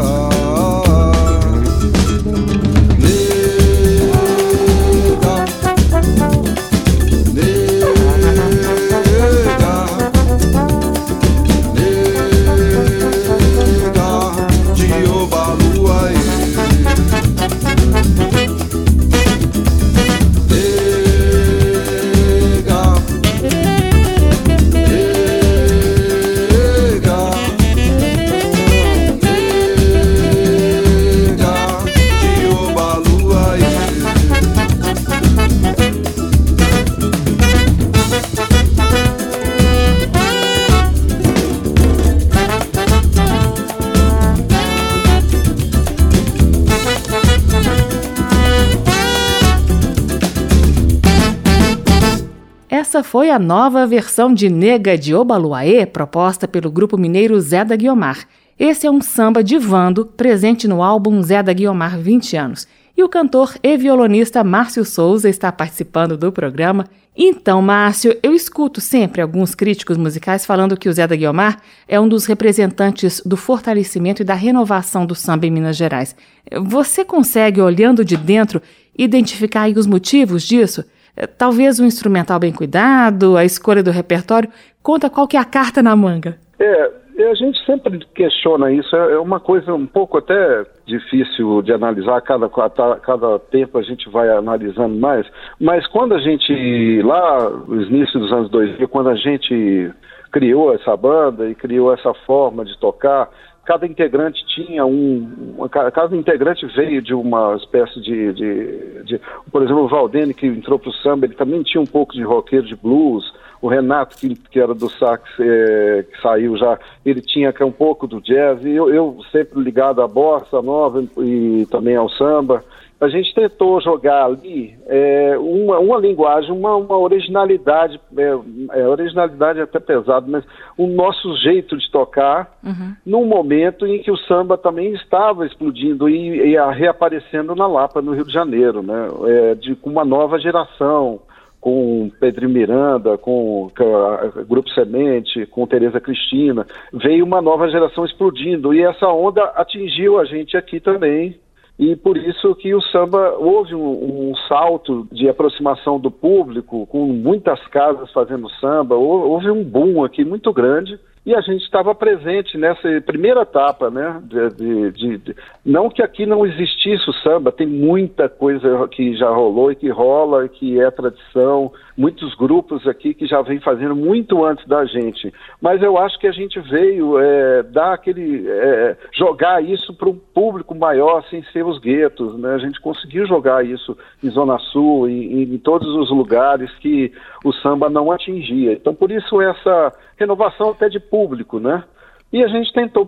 Foi 53.12 53.28
a 53.28 53.38
nova 53.38 53.86
versão 53.86 54.32
de 54.32 54.48
Nega 54.48 54.96
de 54.96 55.14
Obaluaê, 55.14 55.84
proposta 55.84 56.48
pelo 56.48 56.70
grupo 56.70 56.96
mineiro 56.96 57.38
Zé 57.38 57.62
da 57.62 57.76
Guiomar. 57.76 58.26
Esse 58.58 58.86
é 58.86 58.90
um 58.90 59.02
samba 59.02 59.44
de 59.44 59.58
vando, 59.58 60.06
presente 60.06 60.66
no 60.66 60.82
álbum 60.82 61.22
Zé 61.22 61.42
da 61.42 61.52
Guiomar 61.52 61.98
20 61.98 62.36
anos. 62.38 62.66
E 62.96 63.04
o 63.04 63.10
cantor 63.10 63.54
e 63.62 63.76
violonista 63.76 64.42
Márcio 64.42 64.82
Souza 64.82 65.28
está 65.28 65.52
participando 65.52 66.16
do 66.16 66.32
programa. 66.32 66.86
Então, 67.14 67.60
Márcio, 67.60 68.16
eu 68.22 68.34
escuto 68.34 68.80
sempre 68.80 69.20
alguns 69.20 69.54
críticos 69.54 69.98
musicais 69.98 70.46
falando 70.46 70.74
que 70.74 70.88
o 70.88 70.92
Zé 70.94 71.06
da 71.06 71.14
Guiomar 71.14 71.60
é 71.86 72.00
um 72.00 72.08
dos 72.08 72.24
representantes 72.24 73.20
do 73.26 73.36
fortalecimento 73.36 74.22
e 74.22 74.24
da 74.24 74.32
renovação 74.32 75.04
do 75.04 75.14
samba 75.14 75.44
em 75.44 75.50
Minas 75.50 75.76
Gerais. 75.76 76.16
Você 76.62 77.04
consegue, 77.04 77.60
olhando 77.60 78.06
de 78.06 78.16
dentro, 78.16 78.62
identificar 78.96 79.68
os 79.68 79.86
motivos 79.86 80.42
disso? 80.44 80.82
É, 81.16 81.26
talvez 81.26 81.78
um 81.78 81.84
instrumental 81.84 82.38
bem 82.38 82.52
cuidado, 82.52 83.36
a 83.36 83.44
escolha 83.44 83.82
do 83.82 83.90
repertório. 83.90 84.50
Conta 84.82 85.10
qual 85.10 85.28
que 85.28 85.36
é 85.36 85.40
a 85.40 85.44
carta 85.44 85.82
na 85.82 85.94
manga. 85.94 86.38
É, 86.58 86.90
a 87.30 87.34
gente 87.34 87.64
sempre 87.64 87.98
questiona 88.14 88.72
isso, 88.72 88.94
é, 88.96 89.12
é 89.12 89.18
uma 89.18 89.38
coisa 89.38 89.74
um 89.74 89.86
pouco 89.86 90.18
até 90.18 90.64
difícil 90.86 91.62
de 91.62 91.72
analisar, 91.72 92.20
cada, 92.22 92.48
cada 92.48 93.38
tempo 93.38 93.78
a 93.78 93.82
gente 93.82 94.08
vai 94.10 94.28
analisando 94.28 94.94
mais, 94.96 95.26
mas 95.60 95.86
quando 95.86 96.14
a 96.14 96.18
gente, 96.18 97.02
lá 97.02 97.50
no 97.50 97.82
início 97.82 98.18
dos 98.18 98.32
anos 98.32 98.50
2000, 98.50 98.88
quando 98.88 99.10
a 99.10 99.14
gente 99.14 99.92
criou 100.32 100.74
essa 100.74 100.96
banda 100.96 101.48
e 101.48 101.54
criou 101.54 101.92
essa 101.92 102.12
forma 102.26 102.64
de 102.64 102.76
tocar, 102.78 103.28
cada 103.64 103.86
integrante 103.86 104.44
tinha 104.46 104.84
um. 104.84 105.54
Uma, 105.56 105.68
cada 105.68 106.16
integrante 106.16 106.66
veio 106.66 107.00
de 107.00 107.14
uma 107.14 107.56
espécie 107.56 108.00
de, 108.00 108.32
de, 108.32 109.04
de. 109.04 109.20
por 109.50 109.62
exemplo, 109.62 109.84
o 109.84 109.88
Valdene, 109.88 110.34
que 110.34 110.46
entrou 110.46 110.78
para 110.78 110.90
o 110.90 110.94
samba, 110.94 111.26
ele 111.26 111.34
também 111.34 111.62
tinha 111.62 111.80
um 111.80 111.86
pouco 111.86 112.12
de 112.12 112.22
roqueiro 112.22 112.66
de 112.66 112.76
blues. 112.76 113.32
O 113.60 113.68
Renato, 113.68 114.16
que, 114.16 114.34
que 114.34 114.58
era 114.58 114.74
do 114.74 114.90
sax, 114.90 115.22
é, 115.38 116.04
que 116.10 116.20
saiu 116.20 116.56
já, 116.56 116.76
ele 117.06 117.20
tinha 117.20 117.54
um 117.60 117.70
pouco 117.70 118.08
do 118.08 118.20
jazz. 118.20 118.64
E 118.64 118.70
eu, 118.70 118.92
eu 118.92 119.18
sempre 119.30 119.62
ligado 119.62 120.02
à 120.02 120.08
bossa 120.08 120.60
nova 120.60 121.04
e 121.18 121.64
também 121.70 121.94
ao 121.94 122.08
samba 122.08 122.64
a 123.02 123.08
gente 123.08 123.34
tentou 123.34 123.80
jogar 123.80 124.26
ali 124.26 124.78
é, 124.86 125.36
uma, 125.36 125.80
uma 125.80 125.98
linguagem, 125.98 126.52
uma, 126.52 126.76
uma 126.76 126.96
originalidade, 126.96 128.00
é, 128.16 128.78
é, 128.78 128.86
originalidade 128.86 129.58
é 129.58 129.62
até 129.62 129.80
pesado, 129.80 130.30
mas 130.30 130.44
o 130.78 130.86
nosso 130.86 131.36
jeito 131.38 131.76
de 131.76 131.90
tocar 131.90 132.56
uhum. 132.62 132.94
num 133.04 133.26
momento 133.26 133.88
em 133.88 134.00
que 134.00 134.10
o 134.10 134.16
samba 134.16 134.56
também 134.56 134.92
estava 134.92 135.44
explodindo 135.44 136.08
e, 136.08 136.52
e 136.52 136.56
reaparecendo 136.74 137.56
na 137.56 137.66
Lapa, 137.66 138.00
no 138.00 138.12
Rio 138.12 138.24
de 138.24 138.32
Janeiro, 138.32 138.84
né? 138.84 139.08
É, 139.26 139.54
de, 139.56 139.74
com 139.74 139.90
uma 139.90 140.04
nova 140.04 140.38
geração, 140.38 141.22
com 141.60 142.08
Pedro 142.20 142.48
Miranda, 142.48 143.18
com, 143.18 143.68
com 143.76 144.40
o 144.40 144.44
Grupo 144.44 144.70
Semente, 144.70 145.44
com 145.46 145.66
Tereza 145.66 146.00
Cristina, 146.00 146.64
veio 146.92 147.24
uma 147.24 147.42
nova 147.42 147.68
geração 147.68 148.04
explodindo 148.04 148.72
e 148.72 148.80
essa 148.80 149.08
onda 149.08 149.42
atingiu 149.56 150.20
a 150.20 150.24
gente 150.24 150.56
aqui 150.56 150.78
também 150.78 151.36
e 151.82 151.96
por 151.96 152.16
isso 152.16 152.54
que 152.54 152.72
o 152.72 152.80
samba 152.80 153.34
houve 153.36 153.74
um, 153.74 154.30
um, 154.30 154.36
salto 154.46 155.04
de 155.10 155.28
aproximação 155.28 155.98
do 155.98 156.12
público, 156.12 156.86
com 156.86 157.06
muitas 157.06 157.60
casas 157.66 158.08
fazendo 158.12 158.48
samba, 158.60 158.94
houve 158.94 159.50
um 159.50 159.64
boom 159.64 160.04
aqui 160.04 160.24
muito 160.24 160.52
grande 160.52 160.96
e 161.24 161.34
a 161.36 161.40
gente 161.40 161.62
estava 161.62 161.94
presente 161.94 162.58
nessa 162.58 163.00
primeira 163.06 163.42
etapa, 163.42 163.88
né? 163.90 164.20
De, 164.24 164.90
de, 164.90 165.18
de, 165.18 165.36
não 165.64 165.88
que 165.88 166.02
aqui 166.02 166.26
não 166.26 166.44
existisse 166.44 167.08
o 167.08 167.12
samba, 167.12 167.52
tem 167.52 167.66
muita 167.66 168.28
coisa 168.28 168.88
que 168.88 169.14
já 169.16 169.30
rolou 169.30 169.70
e 169.70 169.76
que 169.76 169.88
rola, 169.88 170.48
que 170.48 170.80
é 170.80 170.90
tradição, 170.90 171.72
muitos 171.96 172.34
grupos 172.34 172.88
aqui 172.88 173.14
que 173.14 173.26
já 173.26 173.40
vem 173.40 173.60
fazendo 173.60 173.94
muito 173.94 174.44
antes 174.44 174.66
da 174.66 174.84
gente. 174.84 175.32
Mas 175.60 175.80
eu 175.80 175.96
acho 175.96 176.18
que 176.18 176.26
a 176.26 176.32
gente 176.32 176.58
veio 176.58 177.16
é, 177.18 177.62
dar 177.62 177.92
aquele. 177.92 178.48
É, 178.48 178.96
jogar 179.12 179.62
isso 179.62 179.94
para 179.94 180.08
um 180.08 180.18
público 180.34 180.74
maior 180.74 181.22
sem 181.30 181.42
ser 181.52 181.64
os 181.64 181.78
guetos, 181.78 182.36
né? 182.36 182.54
A 182.54 182.58
gente 182.58 182.80
conseguiu 182.80 183.26
jogar 183.26 183.64
isso 183.64 183.96
em 184.24 184.30
Zona 184.30 184.58
Sul, 184.58 185.08
em, 185.08 185.42
em 185.42 185.58
todos 185.58 185.88
os 185.94 186.10
lugares 186.10 186.68
que 186.80 187.12
o 187.44 187.52
samba 187.52 187.88
não 187.88 188.10
atingia. 188.10 188.72
Então, 188.72 188.94
por 188.94 189.10
isso, 189.10 189.40
essa 189.40 189.92
renovação 190.16 190.70
até 190.70 190.88
de 190.88 191.00
público, 191.00 191.58
né? 191.58 191.84
E 192.32 192.42
a 192.42 192.48
gente 192.48 192.72
tentou 192.72 193.06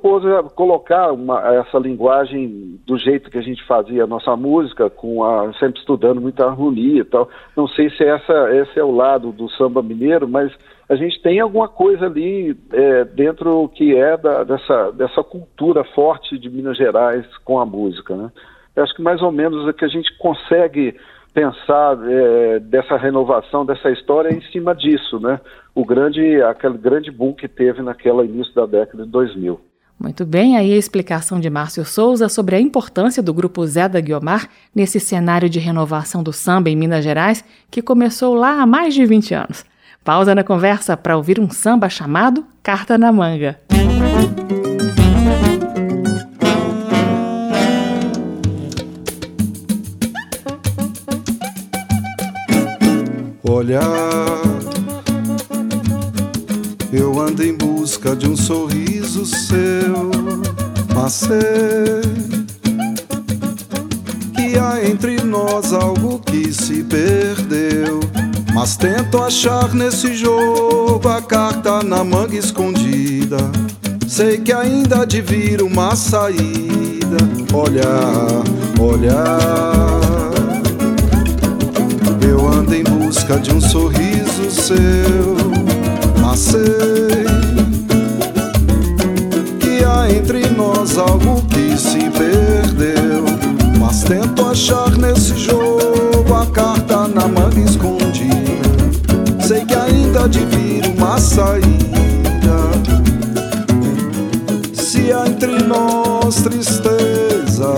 colocar 0.54 1.10
uma, 1.10 1.40
essa 1.54 1.78
linguagem 1.78 2.78
do 2.86 2.98
jeito 2.98 3.30
que 3.30 3.38
a 3.38 3.42
gente 3.42 3.64
fazia 3.64 4.04
a 4.04 4.06
nossa 4.06 4.36
música, 4.36 4.90
com 4.90 5.24
a, 5.24 5.50
sempre 5.54 5.80
estudando 5.80 6.20
muita 6.20 6.44
harmonia 6.44 7.00
e 7.00 7.04
tal. 7.04 7.30
Não 7.56 7.66
sei 7.66 7.88
se 7.88 8.04
essa, 8.04 8.54
esse 8.54 8.78
é 8.78 8.84
o 8.84 8.94
lado 8.94 9.32
do 9.32 9.48
samba 9.52 9.82
mineiro, 9.82 10.28
mas 10.28 10.52
a 10.90 10.94
gente 10.94 11.22
tem 11.22 11.40
alguma 11.40 11.68
coisa 11.68 12.04
ali 12.04 12.54
é, 12.70 13.04
dentro 13.06 13.66
que 13.70 13.96
é 13.96 14.14
da, 14.18 14.44
dessa, 14.44 14.90
dessa 14.92 15.24
cultura 15.24 15.82
forte 15.94 16.38
de 16.38 16.50
Minas 16.50 16.76
Gerais 16.76 17.24
com 17.38 17.58
a 17.58 17.64
música, 17.64 18.14
né? 18.14 18.30
Acho 18.76 18.94
que 18.94 19.02
mais 19.02 19.22
ou 19.22 19.32
menos 19.32 19.66
é 19.68 19.72
que 19.72 19.86
a 19.86 19.88
gente 19.88 20.14
consegue 20.18 20.94
pensar 21.34 21.98
é, 22.08 22.60
dessa 22.60 22.96
renovação 22.96 23.66
dessa 23.66 23.90
história 23.90 24.32
em 24.32 24.40
cima 24.52 24.74
disso, 24.74 25.18
né? 25.18 25.40
O 25.74 25.84
grande, 25.84 26.40
aquele 26.42 26.78
grande 26.78 27.10
boom 27.10 27.34
que 27.34 27.48
teve 27.48 27.82
naquela 27.82 28.24
início 28.24 28.54
da 28.54 28.64
década 28.64 29.04
de 29.04 29.10
2000. 29.10 29.60
Muito 29.98 30.24
bem, 30.24 30.56
aí 30.56 30.72
a 30.72 30.76
explicação 30.76 31.40
de 31.40 31.50
Márcio 31.50 31.84
Souza 31.84 32.28
sobre 32.28 32.56
a 32.56 32.60
importância 32.60 33.22
do 33.22 33.34
grupo 33.34 33.64
Zé 33.66 33.88
da 33.88 34.00
Guiomar 34.00 34.48
nesse 34.74 35.00
cenário 35.00 35.48
de 35.48 35.58
renovação 35.58 36.22
do 36.22 36.32
samba 36.32 36.70
em 36.70 36.76
Minas 36.76 37.04
Gerais, 37.04 37.44
que 37.70 37.82
começou 37.82 38.34
lá 38.34 38.60
há 38.60 38.66
mais 38.66 38.94
de 38.94 39.04
20 39.04 39.34
anos. 39.34 39.64
Pausa 40.04 40.34
na 40.34 40.44
conversa 40.44 40.96
para 40.96 41.16
ouvir 41.16 41.40
um 41.40 41.48
samba 41.48 41.88
chamado 41.88 42.44
Carta 42.62 42.98
na 42.98 43.10
Manga. 43.10 43.58
Olhar, 53.44 54.40
eu 56.92 57.20
ando 57.20 57.44
em 57.44 57.54
busca 57.54 58.16
de 58.16 58.28
um 58.28 58.36
sorriso 58.36 59.24
seu, 59.24 60.10
mas 60.94 61.12
sei 61.12 62.00
que 64.34 64.58
há 64.58 64.84
entre 64.84 65.22
nós 65.22 65.72
algo 65.72 66.18
que 66.20 66.52
se 66.52 66.82
perdeu 66.82 68.00
mas 68.54 68.76
tento 68.76 69.18
achar 69.18 69.74
nesse 69.74 70.14
jogo 70.14 71.08
a 71.08 71.20
carta 71.20 71.82
na 71.82 72.04
manga 72.04 72.36
escondida. 72.36 73.36
Sei 74.06 74.38
que 74.38 74.52
ainda 74.52 75.00
há 75.00 75.04
de 75.04 75.20
vir 75.20 75.60
uma 75.60 75.96
saída. 75.96 77.18
Olhar, 77.52 78.44
olhar. 78.80 80.03
Em 82.74 82.82
busca 82.82 83.38
de 83.38 83.52
um 83.52 83.60
sorriso 83.60 84.50
seu. 84.50 85.36
Mas 86.20 86.40
sei 86.40 87.24
que 89.60 89.84
há 89.84 90.10
entre 90.10 90.48
nós 90.50 90.98
algo 90.98 91.42
que 91.46 91.76
se 91.76 92.10
perdeu. 92.10 93.24
Mas 93.78 94.02
tento 94.02 94.44
achar 94.46 94.90
nesse 94.96 95.38
jogo 95.38 96.34
a 96.34 96.46
carta 96.46 97.08
na 97.08 97.28
manga 97.28 97.60
escondida 97.60 98.04
sei 99.46 99.62
que 99.66 99.74
ainda 99.74 100.26
de 100.26 100.38
vir 100.46 100.86
uma 100.96 101.18
saída. 101.18 101.74
Se 104.72 105.12
há 105.12 105.26
entre 105.26 105.62
nós 105.64 106.36
tristeza 106.36 107.74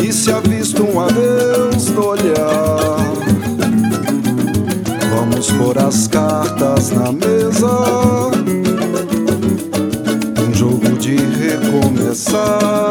e 0.00 0.12
se 0.12 0.30
há 0.32 0.38
visto 0.40 0.84
um 0.84 1.00
adeus 1.00 1.49
pôr 5.70 5.78
as 5.78 6.08
cartas 6.08 6.90
na 6.90 7.12
mesa. 7.12 7.70
Um 10.40 10.52
jogo 10.52 10.98
de 10.98 11.16
recomeçar. 11.16 12.90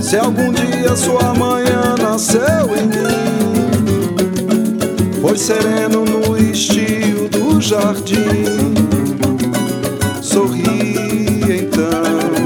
Se 0.00 0.16
algum 0.16 0.52
dia 0.52 0.96
sua 0.96 1.34
manhã 1.34 1.96
nasceu 2.00 2.74
em 2.76 2.86
mim 2.86 3.00
foi 5.20 5.36
sereno 5.36 6.04
no 6.06 6.36
estio 6.38 7.28
do 7.28 7.60
jardim. 7.60 8.72
Sorri 10.22 11.42
então, 11.60 12.40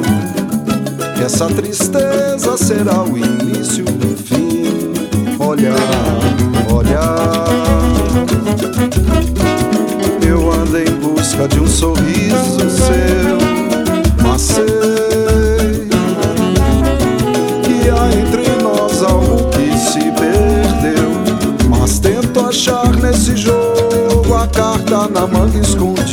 que 1.15 1.23
essa 1.23 1.47
tristeza 1.47 2.57
será 2.57 3.05
o 3.05 3.17
início 3.17 3.85
do 3.85 4.17
fim. 4.17 4.93
Olhar. 5.39 6.14
De 11.49 11.61
um 11.61 11.67
sorriso 11.67 12.71
seu, 12.71 13.39
mas 14.23 14.41
sei 14.41 14.85
nesse 23.05 23.37
jogo 23.37 24.35
a 24.35 24.47
carta 24.49 25.09
na 25.09 25.27
manga 25.27 25.59
escondida. 25.59 26.13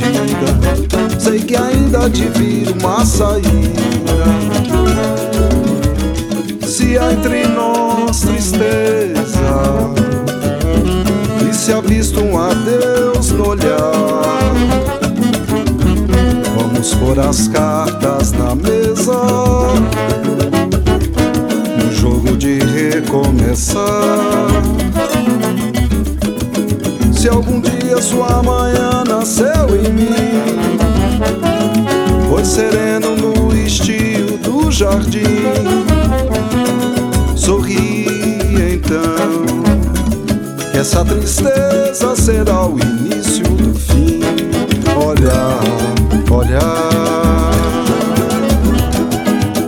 Sei 1.18 1.40
que 1.40 1.56
ainda 1.56 2.10
de 2.10 2.28
vir 2.30 2.76
uma 2.80 3.06
saída. 3.06 3.52
Se 6.68 6.98
há 6.98 7.14
entre 7.14 7.48
nós 7.48 8.20
tristeza 8.22 9.92
se 11.54 11.72
há 11.72 11.80
visto 11.80 12.20
um 12.20 12.40
adeus 12.40 13.30
no 13.32 13.50
olhar, 13.50 14.81
vamos 16.82 16.96
pôr 16.96 17.20
as 17.20 17.48
cartas 17.48 18.32
na 18.32 18.56
mesa. 18.56 19.14
No 21.78 21.92
jogo 21.92 22.36
de 22.36 22.58
recomeçar. 22.60 23.86
Se 27.14 27.30
algum 27.30 27.62
dia 27.62 28.02
sua 28.02 28.42
manhã 28.42 29.04
nasceu 29.08 29.70
em 29.76 29.94
mim, 29.94 30.10
foi 32.28 32.44
sereno 32.44 33.16
no 33.16 33.56
estio 33.56 34.40
do 34.40 34.72
jardim. 34.72 35.22
Sorri 37.36 38.08
então, 38.74 39.46
que 40.72 40.80
essa 40.80 41.06
tristeza 41.06 42.16
será 42.16 42.66
o 42.66 42.80
início 42.80 43.44
do 43.44 43.76
fim. 43.76 44.22
Olhar, 44.96 45.60
olhar, 46.52 47.52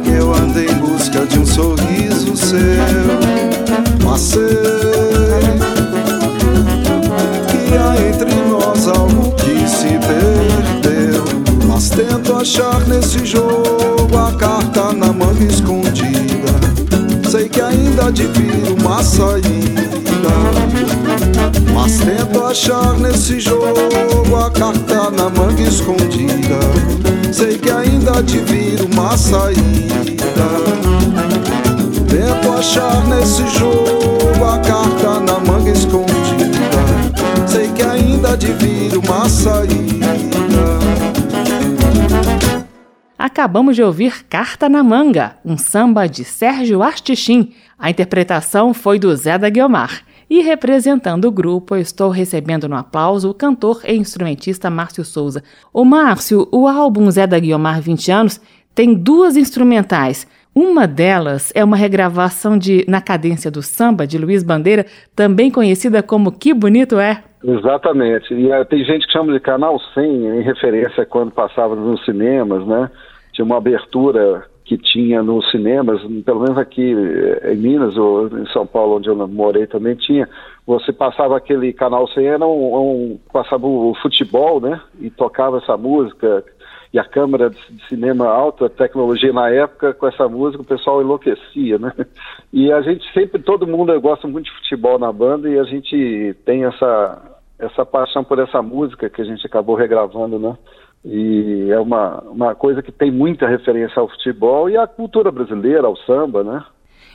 eu 0.06 0.34
andei 0.34 0.68
em 0.68 0.76
busca 0.76 1.26
de 1.26 1.40
um 1.40 1.46
sorriso 1.46 2.36
seu, 2.36 2.58
mas 4.04 4.20
sei 4.20 4.44
entre 8.12 8.36
nós 8.50 8.88
algo 8.88 9.32
que 9.36 9.68
se 9.68 9.98
perdeu. 10.00 11.24
Mas 11.68 11.90
tento 11.90 12.36
achar 12.36 12.80
nesse 12.88 13.26
jogo 13.26 14.18
a 14.18 14.32
carta 14.34 14.94
na 14.94 15.12
manga 15.14 15.44
escondida. 15.44 16.54
Sei 17.30 17.50
que 17.50 17.62
ainda 17.62 18.12
vir 18.28 18.76
uma 18.80 19.02
saída. 19.04 19.84
Mas 21.74 21.98
tento 21.98 22.43
achar 22.54 22.94
nesse 23.00 23.40
jogo 23.40 24.36
a 24.36 24.52
carta 24.52 25.10
na 25.10 25.28
manga 25.28 25.64
escondida. 25.64 26.60
Sei 27.34 27.58
que 27.58 27.72
ainda 27.72 28.22
vir 28.22 28.80
uma 28.94 29.18
saída. 29.18 30.04
Tento 32.08 32.52
achar 32.52 33.08
nesse 33.08 33.48
jogo 33.58 34.46
a 34.46 34.60
carta 34.60 35.20
na 35.22 35.40
manga 35.40 35.72
escondida. 35.72 36.54
Sei 37.48 37.70
que 37.70 37.82
ainda 37.82 38.38
vir 38.38 39.00
uma 39.00 39.28
saída. 39.28 40.14
Acabamos 43.18 43.76
de 43.76 43.82
ouvir 43.82 44.26
Carta 44.30 44.70
na 44.70 44.84
Manga, 44.84 45.38
um 45.44 45.58
samba 45.58 46.08
de 46.08 46.24
Sérgio 46.24 46.84
Artichim. 46.84 47.52
A 47.80 47.90
interpretação 47.90 48.76
foi 48.76 49.00
do 49.00 49.16
Zé 49.16 49.40
da 49.40 49.50
Guiomar. 49.50 50.04
E 50.30 50.42
representando 50.42 51.26
o 51.26 51.32
grupo, 51.32 51.76
estou 51.76 52.10
recebendo 52.10 52.68
no 52.68 52.76
aplauso 52.76 53.30
o 53.30 53.34
cantor 53.34 53.82
e 53.86 53.94
instrumentista 53.96 54.70
Márcio 54.70 55.04
Souza. 55.04 55.44
O 55.74 55.84
Márcio, 55.84 56.48
o 56.52 56.68
álbum 56.68 57.10
Zé 57.12 57.28
da 57.28 57.40
Guiomar 57.40 57.82
20 57.82 58.12
anos 58.12 58.42
tem 58.74 58.94
duas 58.94 59.38
instrumentais. 59.38 60.28
Uma 60.56 60.86
delas 60.86 61.52
é 61.56 61.64
uma 61.64 61.76
regravação 61.76 62.58
de 62.58 62.86
Na 62.88 63.02
Cadência 63.02 63.50
do 63.50 63.64
Samba, 63.64 64.06
de 64.06 64.18
Luiz 64.18 64.44
Bandeira, 64.44 64.86
também 65.16 65.50
conhecida 65.50 66.04
como 66.04 66.32
Que 66.32 66.54
Bonito 66.54 67.00
É. 67.00 67.24
Exatamente. 67.44 68.34
E 68.34 68.48
uh, 68.48 68.64
tem 68.66 68.86
gente 68.86 69.06
que 69.06 69.12
chama 69.12 69.34
de 69.34 69.40
Canal 69.40 69.78
100, 69.94 70.06
em 70.06 70.42
referência 70.42 71.04
a 71.04 71.06
quando 71.06 71.32
passava 71.32 71.76
nos 71.76 72.04
cinemas, 72.06 72.66
né? 72.66 72.90
Tinha 73.34 73.44
uma 73.44 73.58
abertura 73.58 74.46
que 74.66 74.78
tinha 74.78 75.22
nos 75.22 75.50
cinemas, 75.52 76.02
pelo 76.24 76.42
menos 76.42 76.58
aqui 76.58 76.96
em 77.52 77.56
Minas 77.58 77.98
ou 77.98 78.28
em 78.28 78.46
São 78.48 78.66
Paulo, 78.66 78.98
onde 78.98 79.10
eu 79.10 79.28
morei 79.28 79.68
também 79.68 79.96
tinha, 79.96 80.28
você 80.66 80.94
passava 80.94 81.36
aquele 81.36 81.74
canal 81.74 82.08
100, 82.08 82.26
era 82.26 82.48
um, 82.48 82.76
um, 82.76 83.20
passava 83.32 83.68
o 83.68 83.94
futebol, 84.02 84.62
né, 84.62 84.80
e 85.00 85.10
tocava 85.10 85.58
essa 85.58 85.76
música, 85.76 86.44
e 86.94 87.00
a 87.00 87.04
câmera 87.04 87.50
de, 87.50 87.58
cinema 87.90 88.28
alta 88.28 88.70
tecnologia 88.70 89.34
na 89.34 89.50
época, 89.50 89.94
com 89.94 90.08
essa 90.08 90.30
música, 90.30 90.64
o 90.64 90.66
pessoal 90.66 91.02
enlouquecia, 91.02 91.78
né, 91.78 91.92
e 92.52 92.72
a 92.72 92.82
gente 92.82 93.04
sempre, 93.14 93.42
todo 93.42 93.68
mundo 93.68 94.00
gosta 94.00 94.28
muito 94.28 94.46
de 94.46 94.58
futebol 94.60 94.98
na 94.98 95.12
banda, 95.12 95.50
e 95.50 95.60
a 95.60 95.64
gente 95.66 96.36
tem 96.46 96.64
essa, 96.64 97.40
essa 97.60 97.86
paixão 97.86 98.24
por 98.24 98.40
essa 98.40 98.62
música 98.62 99.10
que 99.10 99.22
a 99.22 99.26
gente 99.26 99.46
acabou 99.46 99.76
regravando, 99.76 100.40
né, 100.40 100.58
e 101.06 101.70
é 101.70 101.80
uma, 101.80 102.22
uma 102.22 102.56
coisa 102.56 102.82
que 102.82 102.92
tem 102.92 103.12
muita 103.12 103.48
referência 103.48 104.00
ao 104.00 104.10
futebol 104.10 104.70
e 104.70 104.78
à 104.78 104.88
cultura 104.88 105.32
brasileira, 105.32 105.86
ao 105.86 105.98
samba, 105.98 106.44
né? 106.44 106.64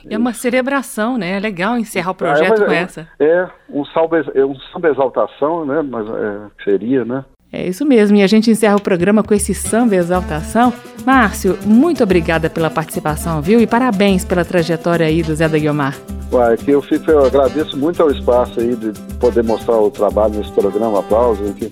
É 0.09 0.17
uma 0.17 0.33
celebração, 0.33 1.17
né? 1.17 1.37
É 1.37 1.39
legal 1.39 1.77
encerrar 1.77 2.11
o 2.11 2.15
projeto 2.15 2.61
é, 2.61 2.65
com 2.65 2.71
é, 2.71 2.77
essa. 2.77 3.07
É, 3.19 3.47
um 3.69 3.83
salve, 3.85 4.17
é 4.33 4.45
um 4.45 4.55
samba 4.71 4.89
exaltação, 4.89 5.65
né? 5.65 5.81
Mas 5.81 6.07
é, 6.07 6.63
seria, 6.63 7.03
né? 7.03 7.25
É 7.51 7.67
isso 7.67 7.83
mesmo, 7.83 8.15
e 8.15 8.21
a 8.21 8.27
gente 8.27 8.51
encerra 8.51 8.75
o 8.75 8.81
programa 8.81 9.23
com 9.23 9.33
esse 9.33 9.55
samba 9.55 9.95
exaltação. 9.95 10.71
Márcio, 11.03 11.57
muito 11.65 12.03
obrigada 12.03 12.47
pela 12.47 12.69
participação, 12.69 13.41
viu? 13.41 13.59
E 13.59 13.65
parabéns 13.65 14.23
pela 14.23 14.45
trajetória 14.45 15.07
aí 15.07 15.23
do 15.23 15.33
Zé 15.33 15.49
da 15.49 15.57
Guiomar. 15.57 15.97
Uai, 16.31 16.55
que 16.57 16.69
eu, 16.69 16.79
fico, 16.79 17.09
eu 17.09 17.25
agradeço 17.25 17.75
muito 17.75 18.03
ao 18.03 18.11
espaço 18.11 18.59
aí 18.59 18.75
de 18.75 18.91
poder 19.15 19.43
mostrar 19.43 19.79
o 19.79 19.89
trabalho 19.89 20.35
nesse 20.35 20.51
programa, 20.51 20.99
aplauso. 20.99 21.41
Que, 21.55 21.71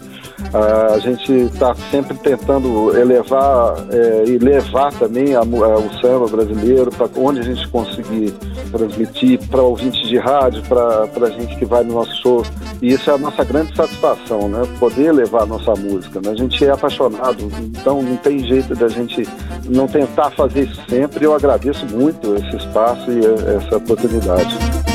a 0.54 0.98
gente 1.00 1.32
está 1.32 1.76
sempre 1.90 2.16
tentando 2.18 2.98
elevar 2.98 3.76
é, 3.92 4.24
e 4.28 4.38
levar 4.38 4.94
também 4.94 5.36
a, 5.36 5.40
a, 5.40 5.44
o 5.44 6.02
samba 6.02 6.28
brasileiro 6.28 6.92
para 6.92 7.10
onde 7.18 7.40
a 7.40 7.44
gente 7.44 7.68
conseguir 7.70 8.32
transmitir 8.72 9.40
para 9.50 9.62
ouvintes 9.62 10.08
de 10.08 10.18
rádio, 10.18 10.62
para 10.64 11.28
a 11.28 11.30
gente 11.30 11.56
que 11.58 11.66
vai 11.66 11.84
no 11.84 11.94
nosso 11.94 12.16
show. 12.22 12.46
E 12.82 12.94
isso 12.94 13.10
é 13.10 13.14
a 13.14 13.18
nossa 13.18 13.44
grande 13.44 13.76
satisfação, 13.76 14.48
né? 14.48 14.62
Poder 14.80 15.12
levar 15.12 15.44
a 15.44 15.46
nossa 15.46 15.74
música. 15.74 16.22
Né? 16.24 16.32
A 16.32 16.36
gente 16.36 16.64
é 16.64 16.70
apaixonado, 16.70 17.52
então 17.60 18.02
não 18.02 18.16
tem 18.18 18.40
jeito 18.40 18.76
da 18.76 18.88
gente 18.88 19.28
não 19.66 19.88
tentar 19.88 20.30
fazer 20.32 20.66
isso 20.66 20.82
sempre. 20.88 21.26
Eu 21.26 21.34
agradeço 21.34 21.86
muito 21.88 22.36
esse 22.36 22.56
espaço 22.56 23.12
e 23.12 23.20
essa 23.56 23.78
oportunidade. 23.78 24.87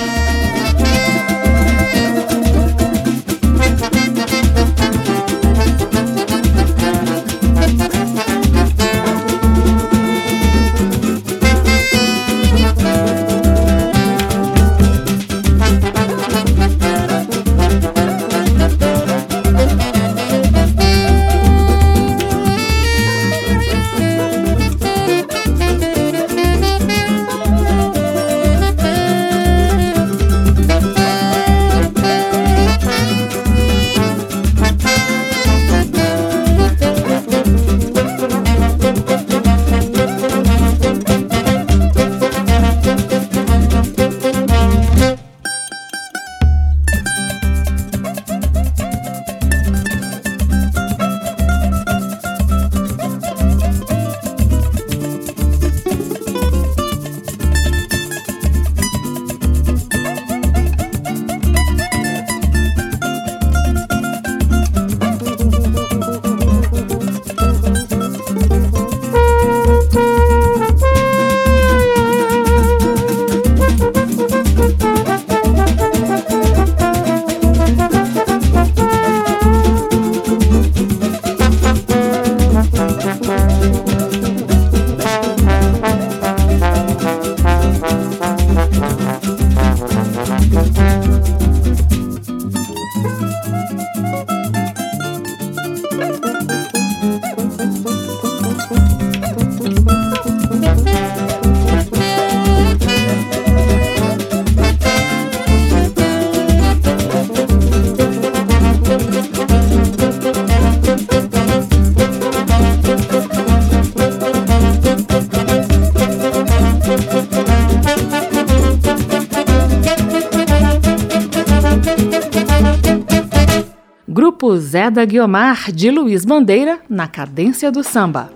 Zé 124.73 124.91
da 124.91 125.05
Guiomar, 125.05 125.71
de 125.71 125.91
Luiz 125.91 126.25
Bandeira, 126.25 126.79
na 126.89 127.07
cadência 127.07 127.71
do 127.71 127.85
samba. 127.85 128.31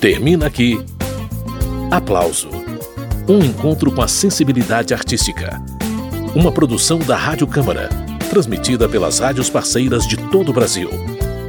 Termina 0.00 0.46
aqui. 0.46 0.82
Aplauso. 1.90 2.48
Um 3.28 3.38
encontro 3.44 3.92
com 3.92 4.00
a 4.00 4.08
sensibilidade 4.08 4.94
artística. 4.94 5.62
Uma 6.34 6.50
produção 6.50 6.98
da 6.98 7.16
Rádio 7.16 7.46
Câmara, 7.46 7.88
transmitida 8.30 8.88
pelas 8.88 9.18
rádios 9.18 9.50
parceiras 9.50 10.06
de 10.06 10.16
todo 10.30 10.50
o 10.50 10.52
Brasil. 10.52 10.88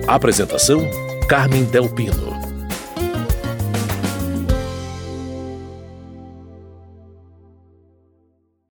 Apresentação: 0.07 0.81
Carmen 1.27 1.63
Del 1.63 1.87
Pino. 1.89 2.40